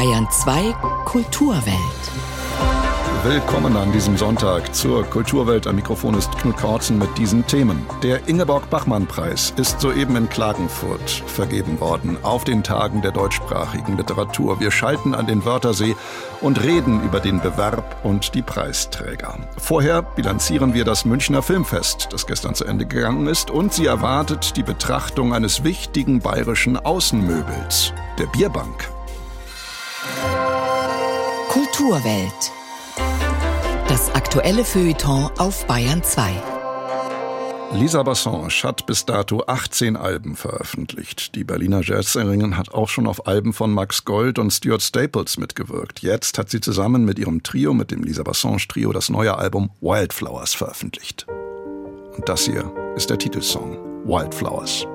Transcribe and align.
Bayern 0.00 0.26
2 0.30 0.72
Kulturwelt. 1.04 1.76
Willkommen 3.22 3.76
an 3.76 3.92
diesem 3.92 4.16
Sonntag 4.16 4.74
zur 4.74 5.04
Kulturwelt. 5.04 5.66
Am 5.66 5.76
Mikrofon 5.76 6.14
ist 6.14 6.34
Knut 6.38 6.56
Korzen 6.56 6.98
mit 6.98 7.18
diesen 7.18 7.46
Themen. 7.46 7.84
Der 8.02 8.26
Ingeborg-Bachmann-Preis 8.26 9.52
ist 9.58 9.78
soeben 9.78 10.16
in 10.16 10.30
Klagenfurt 10.30 11.10
vergeben 11.26 11.80
worden, 11.80 12.16
auf 12.22 12.44
den 12.44 12.62
Tagen 12.62 13.02
der 13.02 13.10
deutschsprachigen 13.10 13.98
Literatur. 13.98 14.58
Wir 14.58 14.70
schalten 14.70 15.14
an 15.14 15.26
den 15.26 15.44
Wörthersee 15.44 15.94
und 16.40 16.62
reden 16.62 17.02
über 17.04 17.20
den 17.20 17.42
Bewerb 17.42 18.02
und 18.02 18.34
die 18.34 18.40
Preisträger. 18.40 19.36
Vorher 19.58 20.00
bilanzieren 20.00 20.72
wir 20.72 20.86
das 20.86 21.04
Münchner 21.04 21.42
Filmfest, 21.42 22.08
das 22.10 22.26
gestern 22.26 22.54
zu 22.54 22.64
Ende 22.64 22.86
gegangen 22.86 23.26
ist, 23.26 23.50
und 23.50 23.74
sie 23.74 23.84
erwartet 23.84 24.56
die 24.56 24.62
Betrachtung 24.62 25.34
eines 25.34 25.62
wichtigen 25.62 26.20
bayerischen 26.20 26.78
Außenmöbels, 26.78 27.92
der 28.18 28.28
Bierbank. 28.28 28.88
Kulturwelt. 31.70 32.52
Das 33.88 34.12
aktuelle 34.14 34.64
Feuilleton 34.64 35.30
auf 35.38 35.66
Bayern 35.66 36.02
2. 36.02 36.30
Lisa 37.74 38.02
Bassange 38.02 38.48
hat 38.64 38.86
bis 38.86 39.06
dato 39.06 39.44
18 39.46 39.96
Alben 39.96 40.34
veröffentlicht. 40.34 41.34
Die 41.36 41.44
Berliner 41.44 41.82
Jazzsängerin 41.82 42.56
hat 42.56 42.74
auch 42.74 42.88
schon 42.88 43.06
auf 43.06 43.26
Alben 43.28 43.52
von 43.52 43.72
Max 43.72 44.04
Gold 44.04 44.38
und 44.38 44.50
Stuart 44.50 44.82
Staples 44.82 45.36
mitgewirkt. 45.38 46.00
Jetzt 46.00 46.38
hat 46.38 46.50
sie 46.50 46.60
zusammen 46.60 47.04
mit 47.04 47.18
ihrem 47.18 47.42
Trio, 47.42 47.72
mit 47.72 47.92
dem 47.92 48.02
Lisa 48.02 48.24
Bassange 48.24 48.66
Trio, 48.68 48.92
das 48.92 49.08
neue 49.08 49.36
Album 49.36 49.70
Wildflowers 49.80 50.54
veröffentlicht. 50.54 51.26
Und 52.16 52.28
das 52.28 52.46
hier 52.46 52.72
ist 52.96 53.10
der 53.10 53.18
Titelsong 53.18 53.78
Wildflowers. 54.04 54.86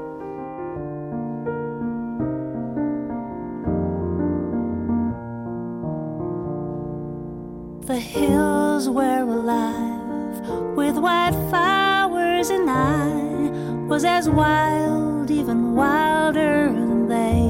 Was 13.95 14.03
as 14.03 14.29
wild, 14.29 15.31
even 15.31 15.73
wilder 15.73 16.67
than 16.67 17.07
they. 17.07 17.47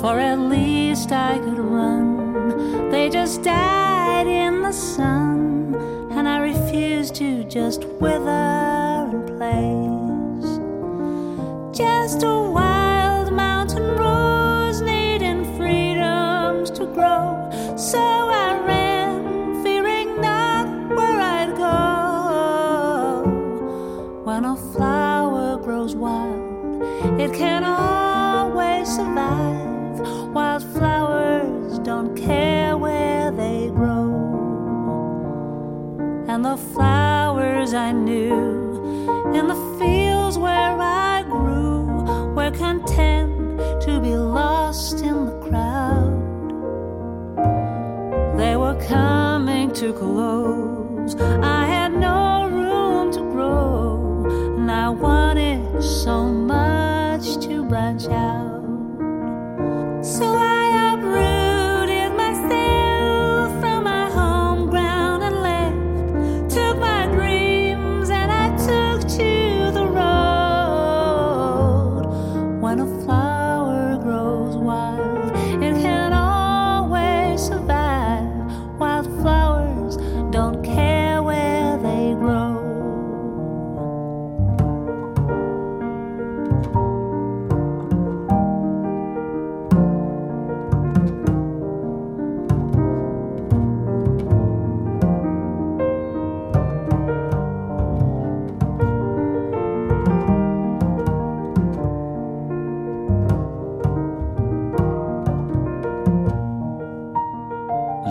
For 0.00 0.18
at 0.18 0.38
least 0.38 1.12
I 1.12 1.38
could 1.38 1.58
run. 1.58 2.88
They 2.90 3.10
just 3.10 3.42
died 3.42 4.26
in 4.26 4.62
the 4.62 4.72
sun, 4.72 5.74
and 6.12 6.26
I 6.26 6.38
refused 6.38 7.14
to 7.16 7.44
just 7.44 7.84
wither 8.00 9.10
in 9.12 9.20
place. 9.36 10.50
Just 11.76 12.22
a 12.22 12.40
wild 12.54 12.75
it 27.26 27.32
can 27.32 27.64
always 27.64 28.88
survive. 28.88 29.98
Wildflowers 30.32 31.80
don't 31.80 32.14
care 32.16 32.76
where 32.76 33.32
they 33.32 33.68
grow. 33.70 34.12
And 36.28 36.44
the 36.44 36.56
flowers 36.56 37.74
I 37.74 37.90
knew 37.90 38.32
in 39.34 39.48
the 39.48 39.60
fields 39.78 40.38
where 40.38 40.78
I 40.78 41.24
grew 41.24 41.86
were 42.36 42.52
content 42.52 43.32
to 43.86 43.98
be 44.00 44.14
lost 44.14 45.00
in 45.00 45.26
the 45.26 45.36
crowd. 45.46 46.14
They 48.38 48.54
were 48.56 48.78
coming 48.86 49.72
to 49.80 49.92
close. 49.92 51.16
I 51.54 51.55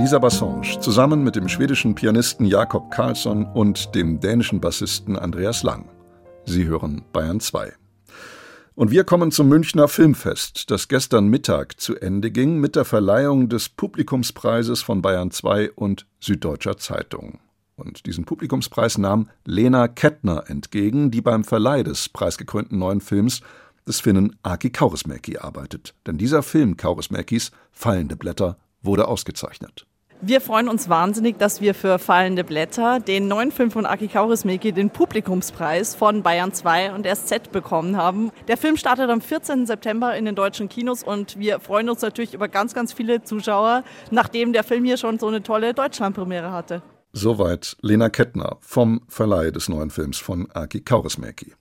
Lisa 0.05 0.19
Bassange 0.19 0.79
zusammen 0.81 1.23
mit 1.23 1.35
dem 1.35 1.49
schwedischen 1.49 1.95
Pianisten 1.95 2.45
Jakob 2.45 2.91
Karlsson 2.91 3.43
und 3.43 3.95
dem 3.95 4.19
dänischen 4.19 4.61
Bassisten 4.61 5.17
Andreas 5.17 5.63
Lang. 5.63 5.89
Sie 6.45 6.67
hören 6.67 7.03
Bayern 7.11 7.39
2. 7.39 7.73
Und 8.75 8.91
wir 8.91 9.03
kommen 9.03 9.31
zum 9.31 9.49
Münchner 9.49 9.87
Filmfest, 9.87 10.69
das 10.69 10.89
gestern 10.89 11.27
Mittag 11.27 11.79
zu 11.79 11.95
Ende 11.95 12.29
ging 12.29 12.59
mit 12.59 12.75
der 12.75 12.85
Verleihung 12.85 13.49
des 13.49 13.67
Publikumspreises 13.67 14.83
von 14.83 15.01
Bayern 15.01 15.31
2 15.31 15.71
und 15.71 16.05
Süddeutscher 16.19 16.77
Zeitung. 16.77 17.39
Und 17.75 18.05
diesen 18.05 18.25
Publikumspreis 18.25 18.99
nahm 18.99 19.29
Lena 19.43 19.87
Kettner 19.87 20.43
entgegen, 20.45 21.09
die 21.09 21.21
beim 21.21 21.43
Verleih 21.43 21.81
des 21.81 22.09
preisgekrönten 22.09 22.77
neuen 22.77 23.01
Films 23.01 23.41
des 23.87 24.01
Finnen 24.01 24.35
Aki 24.43 24.69
Kaurismäki 24.69 25.39
arbeitet. 25.39 25.95
Denn 26.05 26.19
dieser 26.19 26.43
Film 26.43 26.77
Kaurismäkis, 26.77 27.49
Fallende 27.71 28.15
Blätter, 28.15 28.59
wurde 28.83 29.07
ausgezeichnet. 29.07 29.87
Wir 30.21 30.39
freuen 30.39 30.69
uns 30.69 30.87
wahnsinnig, 30.87 31.37
dass 31.37 31.59
wir 31.59 31.75
für 31.75 31.99
Fallende 31.99 32.45
Blätter 32.45 32.99
den 33.01 33.27
neuen 33.27 33.51
Film 33.51 33.69
von 33.69 33.85
Aki 33.85 34.07
Kaurismäki, 34.07 34.71
den 34.71 34.89
Publikumspreis 34.89 35.93
von 35.93 36.23
Bayern 36.23 36.53
2 36.53 36.93
und 36.93 37.05
SZ 37.05 37.51
bekommen 37.51 37.97
haben. 37.97 38.31
Der 38.47 38.55
Film 38.55 38.77
startet 38.77 39.09
am 39.09 39.19
14. 39.19 39.65
September 39.65 40.15
in 40.15 40.23
den 40.23 40.33
deutschen 40.33 40.69
Kinos 40.69 41.03
und 41.03 41.37
wir 41.37 41.59
freuen 41.59 41.89
uns 41.89 42.01
natürlich 42.01 42.33
über 42.33 42.47
ganz, 42.47 42.73
ganz 42.73 42.93
viele 42.93 43.23
Zuschauer, 43.23 43.83
nachdem 44.09 44.53
der 44.53 44.63
Film 44.63 44.85
hier 44.85 44.97
schon 44.97 45.19
so 45.19 45.27
eine 45.27 45.43
tolle 45.43 45.73
Deutschlandpremiere 45.73 46.51
hatte. 46.51 46.81
Soweit 47.11 47.75
Lena 47.81 48.09
Kettner 48.09 48.57
vom 48.61 49.01
Verleih 49.09 49.51
des 49.51 49.67
neuen 49.67 49.89
Films 49.89 50.17
von 50.17 50.49
Aki 50.53 50.81
Kaurismäki. 50.81 51.53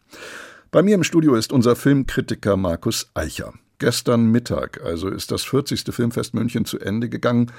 Bei 0.70 0.82
mir 0.82 0.94
im 0.94 1.04
Studio 1.04 1.34
ist 1.34 1.52
unser 1.52 1.76
Filmkritiker 1.76 2.56
Markus 2.56 3.10
Eicher. 3.14 3.52
Gestern 3.78 4.30
Mittag, 4.30 4.82
also 4.84 5.08
ist 5.08 5.30
das 5.30 5.42
40. 5.42 5.84
Filmfest 5.90 6.34
München 6.34 6.64
zu 6.64 6.78
Ende 6.78 7.08
gegangen, 7.08 7.50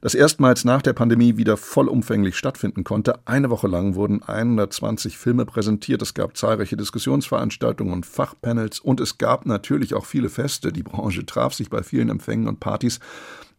das 0.00 0.14
erstmals 0.14 0.64
nach 0.64 0.80
der 0.80 0.92
Pandemie 0.92 1.36
wieder 1.36 1.56
vollumfänglich 1.56 2.36
stattfinden 2.36 2.84
konnte. 2.84 3.18
Eine 3.26 3.50
Woche 3.50 3.66
lang 3.66 3.94
wurden 3.94 4.22
120 4.22 5.18
Filme 5.18 5.44
präsentiert, 5.44 6.02
es 6.02 6.14
gab 6.14 6.36
zahlreiche 6.36 6.76
Diskussionsveranstaltungen 6.76 7.92
und 7.92 8.06
Fachpanels 8.06 8.80
und 8.80 9.00
es 9.00 9.18
gab 9.18 9.44
natürlich 9.44 9.94
auch 9.94 10.06
viele 10.06 10.28
Feste. 10.28 10.72
Die 10.72 10.84
Branche 10.84 11.26
traf 11.26 11.52
sich 11.52 11.68
bei 11.68 11.82
vielen 11.82 12.10
Empfängen 12.10 12.48
und 12.48 12.60
Partys. 12.60 13.00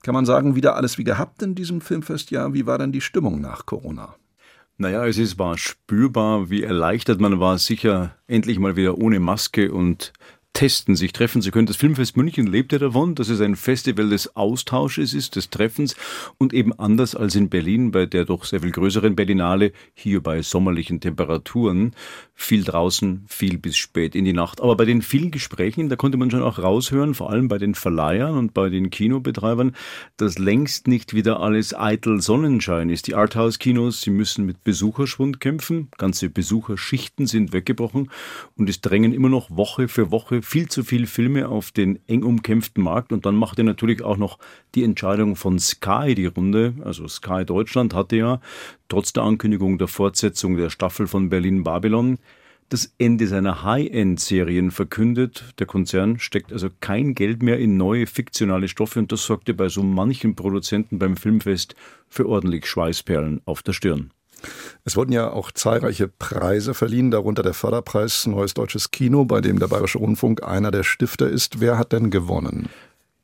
Kann 0.01 0.13
man 0.13 0.25
sagen, 0.25 0.55
wieder 0.55 0.75
alles 0.75 0.97
wie 0.97 1.03
gehabt 1.03 1.41
in 1.41 1.55
diesem 1.55 1.81
Filmfestjahr? 1.81 2.53
Wie 2.53 2.65
war 2.65 2.77
denn 2.77 2.93
die 2.93 3.01
Stimmung 3.01 3.41
nach 3.41 3.65
Corona? 3.65 4.15
Naja, 4.77 5.05
es 5.05 5.17
ist, 5.17 5.37
war 5.37 5.57
spürbar, 5.57 6.49
wie 6.49 6.63
erleichtert 6.63 7.19
man 7.19 7.41
war, 7.41 7.57
sicher 7.57 8.15
endlich 8.27 8.59
mal 8.59 8.77
wieder 8.77 8.97
ohne 8.97 9.19
Maske 9.19 9.73
und 9.73 10.13
testen, 10.59 10.97
sich 10.97 11.13
treffen 11.13 11.41
zu 11.41 11.51
können. 11.51 11.67
Das 11.67 11.77
Filmfest 11.77 12.17
München 12.17 12.45
lebt 12.45 12.73
ja 12.73 12.79
davon, 12.79 13.15
dass 13.15 13.29
es 13.29 13.39
ein 13.39 13.55
Festival 13.55 14.09
des 14.09 14.35
Austausches 14.35 15.13
ist, 15.13 15.37
des 15.37 15.49
Treffens 15.49 15.95
und 16.37 16.51
eben 16.51 16.77
anders 16.77 17.15
als 17.15 17.35
in 17.35 17.47
Berlin 17.47 17.91
bei 17.91 18.05
der 18.05 18.25
doch 18.25 18.43
sehr 18.43 18.59
viel 18.59 18.71
größeren 18.71 19.15
Berlinale, 19.15 19.71
hier 19.93 20.21
bei 20.21 20.41
sommerlichen 20.41 20.99
Temperaturen, 20.99 21.93
viel 22.35 22.65
draußen, 22.65 23.23
viel 23.29 23.57
bis 23.57 23.77
spät 23.77 24.15
in 24.15 24.25
die 24.25 24.33
Nacht. 24.33 24.59
Aber 24.59 24.75
bei 24.75 24.83
den 24.83 25.01
vielen 25.01 25.31
Gesprächen, 25.31 25.87
da 25.87 25.95
konnte 25.95 26.17
man 26.17 26.29
schon 26.29 26.43
auch 26.43 26.59
raushören, 26.59 27.13
vor 27.13 27.29
allem 27.29 27.47
bei 27.47 27.57
den 27.57 27.73
Verleihern 27.73 28.37
und 28.37 28.53
bei 28.53 28.67
den 28.67 28.89
Kinobetreibern, 28.89 29.77
dass 30.17 30.37
längst 30.39 30.89
nicht 30.89 31.13
wieder 31.13 31.39
alles 31.39 31.73
eitel 31.73 32.21
Sonnenschein 32.21 32.89
ist. 32.89 33.07
Die 33.07 33.15
Arthouse-Kinos, 33.15 34.01
sie 34.01 34.09
müssen 34.09 34.45
mit 34.45 34.65
Besucherschwund 34.65 35.39
kämpfen, 35.39 35.87
ganze 35.97 36.29
Besucherschichten 36.29 37.27
sind 37.27 37.53
weggebrochen 37.53 38.11
und 38.57 38.69
es 38.69 38.81
drängen 38.81 39.13
immer 39.13 39.29
noch 39.29 39.49
Woche 39.49 39.87
für 39.87 40.11
Woche 40.11 40.41
viel 40.49 40.67
zu 40.67 40.83
viele 40.83 41.05
Filme 41.05 41.47
auf 41.47 41.71
den 41.71 41.99
eng 42.07 42.23
umkämpften 42.23 42.83
Markt 42.83 43.13
und 43.13 43.27
dann 43.27 43.35
machte 43.35 43.63
natürlich 43.63 44.01
auch 44.01 44.17
noch 44.17 44.39
die 44.73 44.83
Entscheidung 44.83 45.35
von 45.35 45.59
Sky 45.59 46.15
die 46.15 46.25
Runde. 46.25 46.73
Also 46.83 47.07
Sky 47.07 47.45
Deutschland 47.45 47.93
hatte 47.93 48.15
ja 48.15 48.41
trotz 48.87 49.13
der 49.13 49.23
Ankündigung 49.23 49.77
der 49.77 49.87
Fortsetzung 49.87 50.57
der 50.57 50.71
Staffel 50.71 51.05
von 51.05 51.29
Berlin 51.29 51.63
Babylon 51.63 52.17
das 52.69 52.91
Ende 52.97 53.27
seiner 53.27 53.63
High-End-Serien 53.63 54.71
verkündet. 54.71 55.53
Der 55.59 55.67
Konzern 55.67 56.17
steckt 56.17 56.51
also 56.51 56.69
kein 56.79 57.13
Geld 57.13 57.43
mehr 57.43 57.59
in 57.59 57.77
neue 57.77 58.07
fiktionale 58.07 58.67
Stoffe 58.67 58.97
und 58.97 59.11
das 59.11 59.25
sorgte 59.25 59.53
bei 59.53 59.69
so 59.69 59.83
manchen 59.83 60.35
Produzenten 60.35 60.97
beim 60.97 61.15
Filmfest 61.15 61.75
für 62.07 62.27
ordentlich 62.27 62.65
Schweißperlen 62.65 63.41
auf 63.45 63.61
der 63.61 63.73
Stirn. 63.73 64.11
Es 64.85 64.95
wurden 64.95 65.11
ja 65.11 65.31
auch 65.31 65.51
zahlreiche 65.51 66.07
Preise 66.07 66.73
verliehen, 66.73 67.11
darunter 67.11 67.43
der 67.43 67.53
Förderpreis 67.53 68.25
Neues 68.27 68.53
Deutsches 68.53 68.91
Kino, 68.91 69.25
bei 69.25 69.41
dem 69.41 69.59
der 69.59 69.67
Bayerische 69.67 69.99
Rundfunk 69.99 70.43
einer 70.43 70.71
der 70.71 70.83
Stifter 70.83 71.27
ist. 71.27 71.59
Wer 71.59 71.77
hat 71.77 71.91
denn 71.91 72.09
gewonnen? 72.11 72.69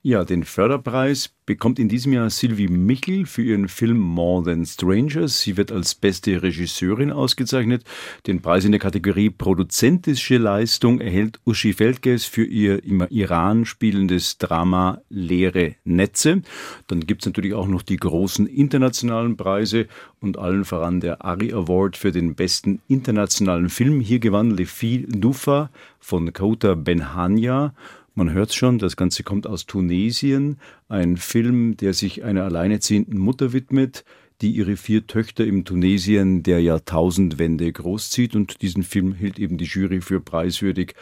Ja, 0.07 0.23
den 0.23 0.43
Förderpreis 0.43 1.31
bekommt 1.47 1.79
in 1.79 1.89
diesem 1.89 2.13
Jahr 2.13 2.29
Sylvie 2.29 2.67
Michel 2.67 3.25
für 3.25 3.41
ihren 3.41 3.67
Film 3.67 3.97
More 3.97 4.43
Than 4.43 4.63
Strangers. 4.63 5.41
Sie 5.41 5.57
wird 5.57 5.71
als 5.71 5.95
beste 5.95 6.43
Regisseurin 6.43 7.11
ausgezeichnet. 7.11 7.83
Den 8.27 8.39
Preis 8.39 8.65
in 8.65 8.71
der 8.71 8.79
Kategorie 8.79 9.31
Produzentische 9.31 10.37
Leistung 10.37 11.01
erhält 11.01 11.39
Uschi 11.43 11.73
Feldges 11.73 12.25
für 12.25 12.43
ihr 12.43 12.83
im 12.83 13.01
Iran 13.09 13.65
spielendes 13.65 14.37
Drama 14.37 15.01
Leere 15.09 15.73
Netze. 15.85 16.43
Dann 16.85 16.99
gibt's 16.99 17.25
natürlich 17.25 17.55
auch 17.55 17.67
noch 17.67 17.81
die 17.81 17.97
großen 17.97 18.45
internationalen 18.45 19.37
Preise 19.37 19.87
und 20.19 20.37
allen 20.37 20.65
voran 20.65 20.99
der 20.99 21.25
Ari 21.25 21.51
Award 21.51 21.97
für 21.97 22.11
den 22.11 22.35
besten 22.35 22.79
internationalen 22.87 23.69
Film. 23.69 24.01
Hier 24.01 24.19
gewann 24.19 24.51
Lefi 24.51 25.07
Dufa 25.09 25.71
von 25.99 26.31
Kota 26.31 26.75
Benhania 26.75 27.73
man 28.15 28.31
hört 28.31 28.53
schon, 28.53 28.79
das 28.79 28.95
Ganze 28.95 29.23
kommt 29.23 29.45
aus 29.45 29.65
Tunesien, 29.65 30.57
ein 30.87 31.17
Film, 31.17 31.77
der 31.77 31.93
sich 31.93 32.23
einer 32.23 32.45
alleinerziehenden 32.45 33.19
Mutter 33.19 33.53
widmet, 33.53 34.05
die 34.41 34.51
ihre 34.51 34.75
vier 34.75 35.07
Töchter 35.07 35.45
im 35.45 35.63
Tunesien 35.63 36.43
der 36.43 36.61
Jahrtausendwende 36.61 37.71
großzieht. 37.71 38.35
Und 38.35 38.61
diesen 38.61 38.83
Film 38.83 39.13
hielt 39.13 39.39
eben 39.39 39.57
die 39.57 39.65
Jury 39.65 40.01
für 40.01 40.19
preiswürdig 40.19 40.93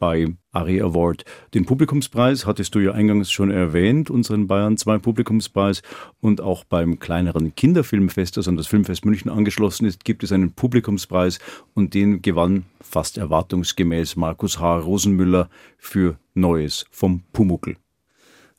bei 0.00 0.34
Ari 0.50 0.80
Award. 0.80 1.24
Den 1.54 1.64
Publikumspreis 1.64 2.44
hattest 2.44 2.74
du 2.74 2.80
ja 2.80 2.90
eingangs 2.90 3.30
schon 3.30 3.52
erwähnt, 3.52 4.10
unseren 4.10 4.48
Bayern 4.48 4.76
2 4.76 4.98
Publikumspreis 4.98 5.82
und 6.20 6.40
auch 6.40 6.64
beim 6.64 6.98
kleineren 6.98 7.54
Kinderfilmfest, 7.54 8.36
das 8.36 8.48
an 8.48 8.56
das 8.56 8.66
Filmfest 8.66 9.04
München 9.04 9.30
angeschlossen 9.30 9.86
ist, 9.86 10.04
gibt 10.04 10.24
es 10.24 10.32
einen 10.32 10.52
Publikumspreis 10.52 11.38
und 11.74 11.94
den 11.94 12.22
gewann 12.22 12.64
fast 12.80 13.18
erwartungsgemäß 13.18 14.16
Markus 14.16 14.58
H. 14.58 14.78
Rosenmüller 14.78 15.48
für 15.78 16.18
Neues 16.34 16.86
vom 16.90 17.22
Pumuckel. 17.32 17.76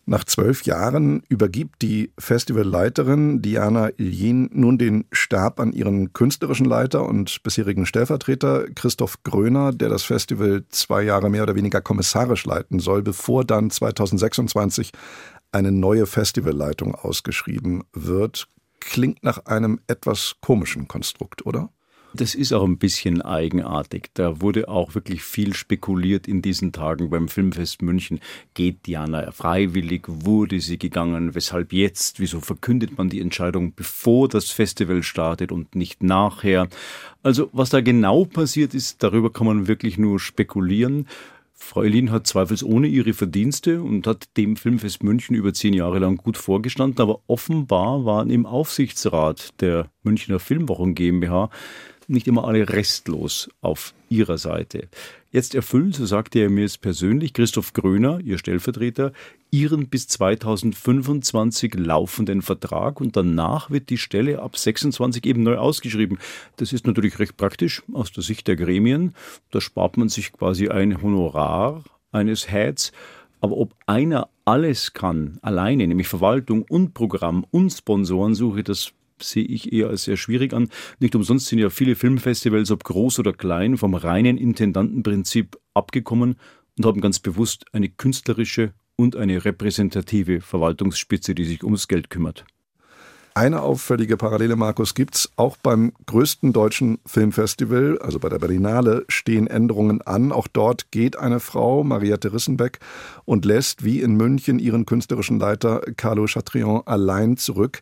Nach 0.06 0.24
zwölf 0.24 0.64
Jahren 0.64 1.22
übergibt 1.30 1.82
die 1.82 2.12
Festivalleiterin 2.18 3.42
Diana 3.42 3.90
Iljin 3.98 4.50
nun 4.52 4.78
den 4.78 5.06
Stab 5.12 5.60
an 5.60 5.74
ihren 5.74 6.12
künstlerischen 6.14 6.66
Leiter 6.66 7.08
und 7.08 7.44
bisherigen 7.44 7.86
Stellvertreter 7.86 8.66
Christoph 8.74 9.22
Gröner, 9.24 9.72
der 9.72 9.90
das 9.90 10.04
Festival 10.04 10.64
zwei 10.70 11.04
Jahre 11.04 11.30
mehr 11.30 11.44
oder 11.44 11.56
weniger 11.56 11.82
kommissarisch 11.82 12.46
leiten 12.46 12.80
soll, 12.80 13.04
bevor 13.04 13.46
dann 13.46 13.70
2026 13.70 14.92
eine 15.52 15.72
neue 15.72 16.08
Festivalleitung 16.08 16.96
ausgeschrieben 16.96 17.84
wird. 17.94 18.48
Klingt 18.80 19.24
nach 19.24 19.46
einem 19.46 19.80
etwas 19.86 20.36
komischen 20.42 20.88
Konstrukt, 20.88 21.46
oder? 21.46 21.70
Das 22.14 22.36
ist 22.36 22.52
auch 22.52 22.64
ein 22.64 22.78
bisschen 22.78 23.22
eigenartig. 23.22 24.10
Da 24.14 24.42
wurde 24.42 24.68
auch 24.68 24.96
wirklich 24.96 25.24
viel 25.24 25.54
spekuliert 25.54 26.28
in 26.28 26.42
diesen 26.42 26.74
Tagen 26.74 27.10
beim 27.10 27.30
Filmfest 27.30 27.82
München. 27.82 28.20
Geht 28.54 28.86
Diana 28.86 29.32
freiwillig? 29.32 30.04
Wurde 30.08 30.60
sie 30.60 30.78
gegangen? 30.78 31.36
Weshalb 31.36 31.72
jetzt? 31.72 32.20
Wieso 32.20 32.42
verkündet 32.42 32.98
man 32.98 33.10
die 33.10 33.22
Entscheidung, 33.22 33.74
bevor 33.76 34.28
das 34.28 34.50
Festival 34.50 35.04
startet 35.04 35.54
und 35.54 35.76
nicht 35.76 36.04
nachher? 36.04 36.68
Also, 37.24 37.50
was 37.54 37.70
da 37.70 37.80
genau 37.80 38.26
passiert 38.26 38.74
ist, 38.74 39.02
darüber 39.04 39.32
kann 39.32 39.48
man 39.48 39.68
wirklich 39.68 39.98
nur 39.98 40.20
spekulieren. 40.20 41.08
Frau 41.54 41.84
Elin 41.84 42.12
hat 42.12 42.28
zweifelsohne 42.28 42.88
ihre 42.88 43.14
Verdienste 43.14 43.82
und 43.82 44.08
hat 44.08 44.36
dem 44.36 44.58
Filmfest 44.58 45.04
München 45.04 45.36
über 45.36 45.54
zehn 45.54 45.74
Jahre 45.74 46.00
lang 46.00 46.18
gut 46.18 46.36
vorgestanden, 46.36 47.00
aber 47.02 47.22
offenbar 47.28 48.04
waren 48.04 48.30
im 48.30 48.46
Aufsichtsrat 48.46 49.62
der 49.62 49.90
Münchner 50.04 50.40
Filmwochen 50.40 50.96
GmbH 50.96 51.50
nicht 52.08 52.28
immer 52.28 52.48
alle 52.48 52.70
restlos 52.70 53.50
auf 53.62 53.94
ihrer 54.10 54.38
Seite. 54.38 54.88
Jetzt 55.32 55.56
erfüllen, 55.56 55.94
so 55.94 56.06
sagte 56.06 56.40
er 56.40 56.50
mir 56.50 56.66
es 56.66 56.78
persönlich, 56.78 57.34
Christoph 57.34 57.72
Gröner, 57.72 58.20
ihr 58.20 58.38
Stellvertreter, 58.38 59.14
ihren 59.50 59.88
bis 59.88 60.08
2025 60.08 61.76
laufenden 61.76 62.42
Vertrag 62.42 63.00
und 63.00 63.16
danach 63.16 63.70
wird 63.70 63.90
die 63.90 63.98
Stelle 63.98 64.42
ab 64.42 64.58
26 64.58 65.26
eben 65.26 65.44
neu 65.44 65.58
ausgeschrieben. 65.58 66.20
Das 66.58 66.74
ist 66.74 66.86
natürlich 66.86 67.20
recht 67.20 67.38
praktisch 67.38 67.82
aus 67.94 68.12
der 68.12 68.24
Sicht 68.24 68.48
der 68.48 68.58
Gremien. 68.58 69.16
Da 69.52 69.62
spart 69.62 69.96
man 69.96 70.10
sich 70.10 70.34
quasi 70.34 70.68
ein 70.68 71.02
Honorar 71.02 71.84
eines 72.12 72.52
Heads. 72.52 72.92
Aber 73.40 73.58
ob 73.58 73.74
einer 73.88 74.30
alles 74.46 74.94
kann, 74.94 75.40
alleine, 75.42 75.88
nämlich 75.88 76.08
Verwaltung 76.08 76.64
und 76.64 76.94
Programm 76.94 77.46
und 77.52 77.72
Sponsorensuche, 77.72 78.64
das 78.64 78.94
sehe 79.24 79.44
ich 79.44 79.72
eher 79.74 79.88
als 79.88 80.04
sehr 80.04 80.18
schwierig 80.18 80.54
an. 80.54 80.70
Nicht 81.00 81.16
umsonst 81.16 81.48
sind 81.48 81.60
ja 81.60 81.70
viele 81.70 81.96
Filmfestivals, 81.96 82.72
ob 82.72 82.84
groß 82.84 83.20
oder 83.20 83.34
klein, 83.34 83.78
vom 83.78 83.94
reinen 83.94 84.38
Intendantenprinzip 84.38 85.58
abgekommen 85.74 86.36
und 86.78 86.86
haben 86.86 87.02
ganz 87.02 87.20
bewusst 87.20 87.66
eine 87.74 87.90
künstlerische 87.90 88.74
und 88.96 89.16
eine 89.16 89.44
repräsentative 89.44 90.42
Verwaltungsspitze, 90.42 91.36
die 91.36 91.46
sich 91.46 91.64
ums 91.64 91.88
Geld 91.88 92.10
kümmert. 92.10 92.46
Eine 93.34 93.62
auffällige 93.62 94.18
Parallele, 94.18 94.58
Markus, 94.58 94.94
gibt's 94.94 95.32
auch 95.38 95.56
beim 95.56 95.94
größten 96.06 96.52
deutschen 96.52 97.00
Filmfestival, 97.06 97.98
also 98.00 98.20
bei 98.20 98.28
der 98.28 98.40
Berlinale, 98.40 99.06
stehen 99.08 99.48
Änderungen 99.48 100.02
an. 100.02 100.34
Auch 100.34 100.50
dort 100.50 100.92
geht 100.92 101.16
eine 101.16 101.40
Frau, 101.40 101.86
Mariette 101.86 102.34
Rissenbeck, 102.34 102.80
und 103.24 103.46
lässt 103.46 103.86
wie 103.86 104.02
in 104.02 104.16
München 104.16 104.60
ihren 104.60 104.86
künstlerischen 104.86 105.40
Leiter 105.40 105.80
Carlo 105.96 106.26
Chatrion 106.26 106.82
allein 106.86 107.38
zurück. 107.38 107.82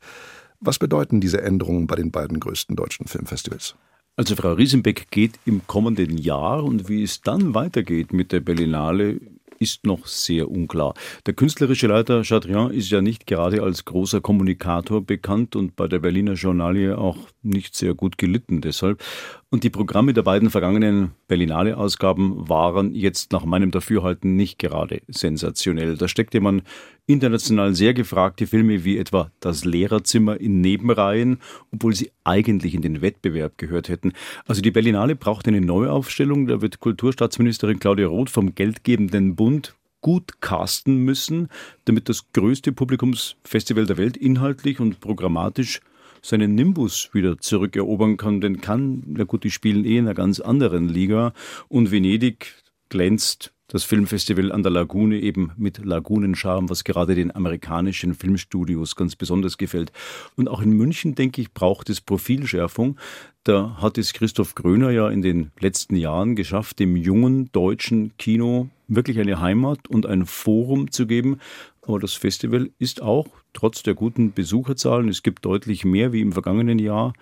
Was 0.60 0.80
bedeuten 0.80 1.22
diese 1.22 1.42
Änderungen 1.42 1.88
bei 1.88 1.96
den 1.96 2.12
beiden 2.12 2.40
größten 2.40 2.76
deutschen 2.76 3.08
Filmfestivals? 3.08 3.76
Also 4.18 4.36
Frau 4.36 4.54
Riesenbeck 4.54 5.10
geht 5.12 5.40
im 5.46 5.66
kommenden 5.66 6.18
Jahr 6.18 6.64
und 6.64 6.90
wie 6.90 7.04
es 7.04 7.22
dann 7.22 7.54
weitergeht 7.54 8.12
mit 8.12 8.34
der 8.34 8.42
Berlinale, 8.42 9.22
ist 9.60 9.86
noch 9.86 10.08
sehr 10.08 10.50
unklar. 10.50 10.94
Der 11.26 11.34
künstlerische 11.34 11.88
Leiter 11.88 12.24
Chatrian 12.24 12.72
ist 12.72 12.90
ja 12.90 13.02
nicht 13.02 13.28
gerade 13.28 13.62
als 13.62 13.86
großer 13.86 14.22
Kommunikator 14.22 15.02
bekannt 15.02 15.56
und 15.56 15.76
bei 15.76 15.88
der 15.88 16.00
Berliner 16.00 16.34
Journalie 16.34 16.98
auch 16.98 17.18
nicht 17.42 17.76
sehr 17.76 17.94
gut 17.94 18.18
gelitten 18.18 18.62
deshalb. 18.62 19.04
Und 19.52 19.64
die 19.64 19.72
Programme 19.72 20.14
der 20.14 20.22
beiden 20.22 20.52
vergangenen 20.52 21.14
Berlinale-Ausgaben 21.28 22.48
waren 22.48 22.94
jetzt 22.94 23.32
nach 23.32 23.46
meinem 23.46 23.72
Dafürhalten 23.72 24.36
nicht 24.36 24.60
gerade 24.60 25.02
sensationell. 25.08 25.98
Da 25.98 26.08
steckte 26.08 26.40
man 26.40 26.62
international 27.08 27.74
sehr 27.74 27.96
gefragte 27.96 28.46
Filme 28.46 28.84
wie 28.84 29.00
etwa 29.00 29.32
Das 29.40 29.66
Lehrerzimmer 29.66 30.40
in 30.40 30.62
Nebenreihen, 30.62 31.40
obwohl 31.74 31.96
sie 31.96 32.12
eigentlich 32.24 32.76
in 32.76 32.84
den 32.84 33.02
Wettbewerb 33.02 33.58
gehört 33.58 33.90
hätten. 33.90 34.14
Also 34.46 34.62
die 34.62 34.70
Berlinale 34.70 35.16
braucht 35.16 35.48
eine 35.48 35.62
Neuaufstellung. 35.62 36.46
Da 36.46 36.62
wird 36.62 36.80
Kulturstaatsministerin 36.80 37.80
Claudia 37.80 38.06
Roth 38.06 38.30
vom 38.30 38.54
geldgebenden 38.54 39.36
Bund 39.36 39.74
gut 40.02 40.42
casten 40.42 40.98
müssen, 40.98 41.50
damit 41.86 42.08
das 42.08 42.32
größte 42.34 42.72
Publikumsfestival 42.72 43.88
der 43.88 43.98
Welt 43.98 44.16
inhaltlich 44.16 44.80
und 44.80 45.00
programmatisch 45.00 45.82
seinen 46.22 46.56
Nimbus 46.56 47.10
wieder 47.14 47.38
zurückerobern 47.38 48.18
kann. 48.18 48.42
Denn 48.42 48.62
kann, 48.62 49.04
na 49.08 49.24
gut, 49.24 49.44
die 49.44 49.52
spielen 49.52 49.86
eh 49.86 49.98
in 49.98 50.06
einer 50.06 50.16
ganz 50.16 50.40
anderen 50.40 50.90
Liga 50.90 51.34
und 51.68 51.92
Venedig 51.92 52.56
glänzt 52.90 53.54
das 53.70 53.84
Filmfestival 53.84 54.52
an 54.52 54.64
der 54.64 54.72
Lagune 54.72 55.20
eben 55.20 55.52
mit 55.56 55.84
Lagunenscharm, 55.86 56.70
was 56.70 56.84
gerade 56.84 57.16
den 57.16 57.34
amerikanischen 57.36 58.16
Filmstudios 58.16 58.96
ganz 58.96 59.16
besonders 59.16 59.58
gefällt. 59.58 59.92
Und 60.36 60.48
auch 60.48 60.62
in 60.62 60.72
München, 60.72 61.16
denke 61.16 61.42
ich, 61.42 61.54
braucht 61.54 61.90
es 61.90 62.02
Profilschärfung. 62.02 62.98
Da 63.44 63.78
hat 63.80 63.98
es 63.98 64.14
Christoph 64.14 64.56
Gröner 64.56 64.90
ja 64.90 65.10
in 65.10 65.22
den 65.22 65.52
letzten 65.60 65.96
Jahren 65.96 66.36
geschafft, 66.36 66.80
dem 66.80 66.96
jungen 66.96 67.52
deutschen 67.52 68.18
Kino 68.18 68.70
wirklich 68.90 69.20
eine 69.20 69.40
Heimat 69.40 69.88
und 69.88 70.06
ein 70.06 70.26
Forum 70.26 70.92
zu 70.92 71.08
geben. 71.08 71.38
Aber 71.82 72.00
das 72.00 72.14
Festival 72.14 72.70
ist 72.80 73.02
auch 73.02 73.28
trotz 73.54 73.84
der 73.84 73.94
guten 73.94 74.34
Besucherzahlen, 74.34 75.10
es 75.10 75.24
gibt 75.24 75.46
deutlich 75.46 75.86
mehr 75.86 76.12
wie 76.14 76.22
im 76.22 76.34
vergangenen 76.34 76.80
Jahr, 76.80 77.14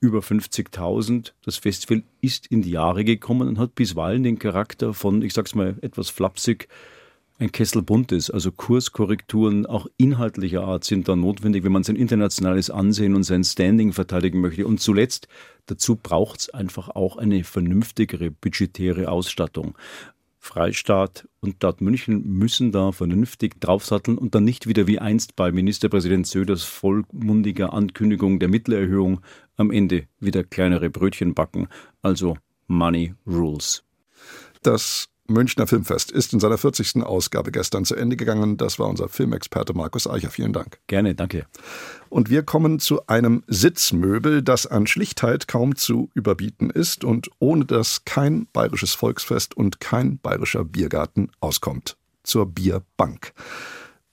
über 0.00 0.20
50.000. 0.20 1.32
Das 1.44 1.56
Festival 1.56 2.02
ist 2.20 2.46
in 2.46 2.62
die 2.62 2.70
Jahre 2.70 3.04
gekommen 3.04 3.48
und 3.48 3.58
hat 3.58 3.74
bisweilen 3.74 4.22
den 4.22 4.38
Charakter 4.38 4.92
von, 4.92 5.22
ich 5.22 5.32
sag's 5.32 5.54
mal 5.54 5.76
etwas 5.80 6.10
flapsig, 6.10 6.68
ein 7.38 7.50
Kessel 7.50 7.82
buntes, 7.82 8.30
also 8.30 8.52
Kurskorrekturen 8.52 9.66
auch 9.66 9.88
inhaltlicher 9.96 10.62
Art 10.62 10.84
sind 10.84 11.08
da 11.08 11.16
notwendig, 11.16 11.64
wenn 11.64 11.72
man 11.72 11.82
sein 11.82 11.96
internationales 11.96 12.70
Ansehen 12.70 13.16
und 13.16 13.24
sein 13.24 13.42
Standing 13.42 13.92
verteidigen 13.92 14.40
möchte. 14.40 14.66
Und 14.66 14.80
zuletzt, 14.80 15.26
dazu 15.66 15.96
braucht 15.96 16.40
es 16.40 16.50
einfach 16.50 16.90
auch 16.90 17.16
eine 17.16 17.42
vernünftigere 17.42 18.30
budgetäre 18.30 19.08
Ausstattung. 19.08 19.76
Freistaat 20.44 21.26
und 21.40 21.56
Stadt 21.56 21.80
München 21.80 22.22
müssen 22.28 22.70
da 22.70 22.92
vernünftig 22.92 23.58
draufsatteln 23.60 24.18
und 24.18 24.34
dann 24.34 24.44
nicht 24.44 24.68
wieder 24.68 24.86
wie 24.86 24.98
einst 24.98 25.36
bei 25.36 25.50
Ministerpräsident 25.50 26.26
Söders 26.26 26.64
vollmundiger 26.64 27.72
Ankündigung 27.72 28.38
der 28.38 28.50
Mittelerhöhung 28.50 29.22
am 29.56 29.70
Ende 29.70 30.06
wieder 30.20 30.44
kleinere 30.44 30.90
Brötchen 30.90 31.32
backen. 31.32 31.68
Also 32.02 32.36
Money 32.66 33.14
Rules. 33.26 33.84
Das 34.62 35.08
Münchner 35.26 35.66
Filmfest 35.66 36.10
ist 36.10 36.34
in 36.34 36.40
seiner 36.40 36.58
40. 36.58 37.02
Ausgabe 37.02 37.50
gestern 37.50 37.84
zu 37.84 37.94
Ende 37.94 38.16
gegangen. 38.16 38.56
Das 38.58 38.78
war 38.78 38.88
unser 38.88 39.08
Filmexperte 39.08 39.72
Markus 39.72 40.06
Eicher. 40.06 40.30
Vielen 40.30 40.52
Dank. 40.52 40.78
Gerne, 40.86 41.14
danke. 41.14 41.46
Und 42.10 42.28
wir 42.28 42.42
kommen 42.42 42.78
zu 42.78 43.06
einem 43.06 43.42
Sitzmöbel, 43.46 44.42
das 44.42 44.66
an 44.66 44.86
Schlichtheit 44.86 45.48
kaum 45.48 45.76
zu 45.76 46.10
überbieten 46.14 46.68
ist 46.68 47.04
und 47.04 47.30
ohne 47.38 47.64
das 47.64 48.04
kein 48.04 48.46
bayerisches 48.52 48.94
Volksfest 48.94 49.56
und 49.56 49.80
kein 49.80 50.18
bayerischer 50.18 50.64
Biergarten 50.64 51.30
auskommt. 51.40 51.96
Zur 52.22 52.46
Bierbank. 52.46 53.32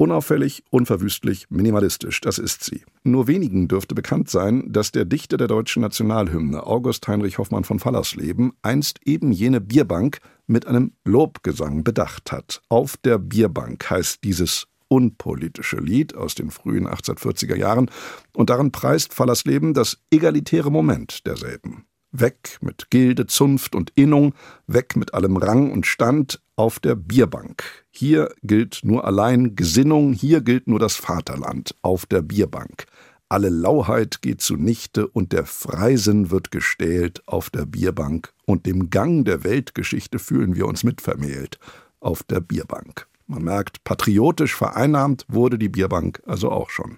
Unauffällig, 0.02 0.64
unverwüstlich, 0.72 1.46
minimalistisch, 1.52 2.22
das 2.22 2.40
ist 2.40 2.64
sie. 2.64 2.84
Nur 3.04 3.28
wenigen 3.28 3.68
dürfte 3.68 3.94
bekannt 3.94 4.32
sein, 4.32 4.64
dass 4.74 4.92
der 4.92 5.06
Dichter 5.06 5.38
der 5.38 5.48
deutschen 5.48 5.84
Nationalhymne, 5.84 6.66
August 6.66 7.08
Heinrich 7.08 7.38
Hoffmann 7.38 7.66
von 7.66 7.78
Fallersleben, 7.78 8.54
einst 8.64 9.00
eben 9.06 9.32
jene 9.32 9.62
Bierbank 9.62 10.18
mit 10.48 10.66
einem 10.66 10.94
Lobgesang 11.06 11.84
bedacht 11.84 12.32
hat. 12.32 12.64
Auf 12.68 12.98
der 12.98 13.20
Bierbank 13.20 13.88
heißt 13.92 14.24
dieses 14.24 14.66
unpolitische 14.88 15.78
Lied 15.78 16.16
aus 16.16 16.34
den 16.34 16.50
frühen 16.50 16.88
1840er 16.88 17.56
Jahren 17.56 17.92
und 18.36 18.50
darin 18.50 18.72
preist 18.72 19.14
Fallersleben 19.14 19.76
das 19.76 20.00
egalitäre 20.10 20.72
Moment 20.72 21.28
derselben. 21.28 21.86
Weg 22.12 22.58
mit 22.62 22.90
Gilde, 22.90 23.28
Zunft 23.28 23.76
und 23.76 23.92
Innung, 23.94 24.34
weg 24.66 24.96
mit 24.96 25.14
allem 25.14 25.38
Rang 25.38 25.72
und 25.72 25.86
Stand 25.86 26.42
auf 26.56 26.80
der 26.80 26.96
Bierbank. 26.96 27.81
Hier 27.92 28.34
gilt 28.42 28.80
nur 28.84 29.06
allein 29.06 29.56
Gesinnung, 29.56 30.14
hier 30.14 30.42
gilt 30.42 30.68
nur 30.68 30.80
das 30.80 30.96
Vaterland 30.96 31.76
auf 31.82 32.06
der 32.06 32.22
Bierbank. 32.22 32.86
Alle 33.28 33.50
Lauheit 33.50 34.22
geht 34.22 34.42
zunichte 34.42 35.08
und 35.08 35.34
der 35.34 35.46
Freisinn 35.46 36.32
wird 36.32 36.52
gestählt 36.52 37.22
auf 37.28 37.50
der 37.50 37.66
Bierbank 37.66 38.34
und 38.46 38.66
dem 38.66 38.90
Gang 38.90 39.26
der 39.26 39.44
Weltgeschichte 39.44 40.20
fühlen 40.20 40.56
wir 40.56 40.66
uns 40.68 40.84
mitvermählt 40.84 41.60
auf 42.00 42.24
der 42.24 42.40
Bierbank. 42.40 43.08
Man 43.28 43.44
merkt, 43.44 43.84
patriotisch 43.84 44.56
vereinnahmt 44.56 45.26
wurde 45.30 45.58
die 45.58 45.70
Bierbank 45.70 46.22
also 46.26 46.52
auch 46.52 46.70
schon. 46.70 46.98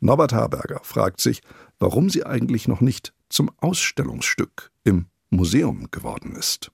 Norbert 0.00 0.32
Herberger 0.32 0.80
fragt 0.84 1.20
sich, 1.20 1.40
warum 1.80 2.10
sie 2.10 2.24
eigentlich 2.24 2.68
noch 2.68 2.80
nicht 2.80 3.12
zum 3.28 3.50
Ausstellungsstück 3.58 4.70
im 4.84 5.06
Museum 5.30 5.88
geworden 5.90 6.36
ist. 6.36 6.70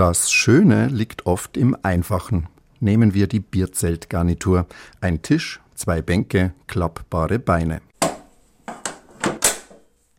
Das 0.00 0.32
Schöne 0.32 0.86
liegt 0.86 1.26
oft 1.26 1.58
im 1.58 1.76
Einfachen. 1.82 2.48
Nehmen 2.80 3.12
wir 3.12 3.26
die 3.26 3.38
Bierzeltgarnitur. 3.38 4.64
Ein 5.02 5.20
Tisch, 5.20 5.60
zwei 5.74 6.00
Bänke, 6.00 6.54
klappbare 6.68 7.38
Beine. 7.38 7.82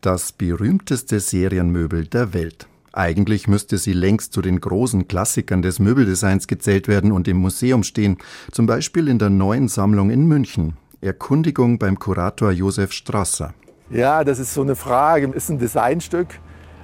Das 0.00 0.30
berühmteste 0.30 1.18
Serienmöbel 1.18 2.06
der 2.06 2.32
Welt. 2.32 2.68
Eigentlich 2.92 3.48
müsste 3.48 3.76
sie 3.76 3.92
längst 3.92 4.32
zu 4.34 4.40
den 4.40 4.60
großen 4.60 5.08
Klassikern 5.08 5.62
des 5.62 5.80
Möbeldesigns 5.80 6.46
gezählt 6.46 6.86
werden 6.86 7.10
und 7.10 7.26
im 7.26 7.38
Museum 7.38 7.82
stehen, 7.82 8.18
zum 8.52 8.66
Beispiel 8.66 9.08
in 9.08 9.18
der 9.18 9.30
neuen 9.30 9.66
Sammlung 9.66 10.10
in 10.10 10.28
München. 10.28 10.76
Erkundigung 11.00 11.80
beim 11.80 11.98
Kurator 11.98 12.52
Josef 12.52 12.92
Strasser. 12.92 13.52
Ja, 13.90 14.22
das 14.22 14.38
ist 14.38 14.54
so 14.54 14.62
eine 14.62 14.76
Frage. 14.76 15.26
Ist 15.26 15.50
ein 15.50 15.58
Designstück. 15.58 16.28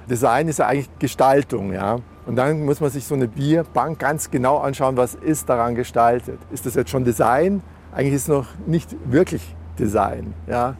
Design 0.09 0.49
ist 0.49 0.59
ja 0.59 0.67
eigentlich 0.67 0.89
Gestaltung, 0.99 1.71
ja. 1.71 1.99
Und 2.29 2.35
dann 2.35 2.63
muss 2.63 2.79
man 2.79 2.91
sich 2.91 3.05
so 3.05 3.15
eine 3.15 3.27
Bierbank 3.27 3.97
ganz 3.97 4.29
genau 4.29 4.59
anschauen, 4.59 4.97
was 4.97 5.15
ist 5.15 5.49
daran 5.49 5.73
gestaltet. 5.73 6.37
Ist 6.51 6.63
das 6.67 6.75
jetzt 6.75 6.91
schon 6.91 7.03
Design? 7.03 7.63
Eigentlich 7.91 8.13
ist 8.13 8.21
es 8.21 8.27
noch 8.27 8.45
nicht 8.67 8.95
wirklich 9.05 9.55
Design, 9.79 10.35
ja. 10.45 10.77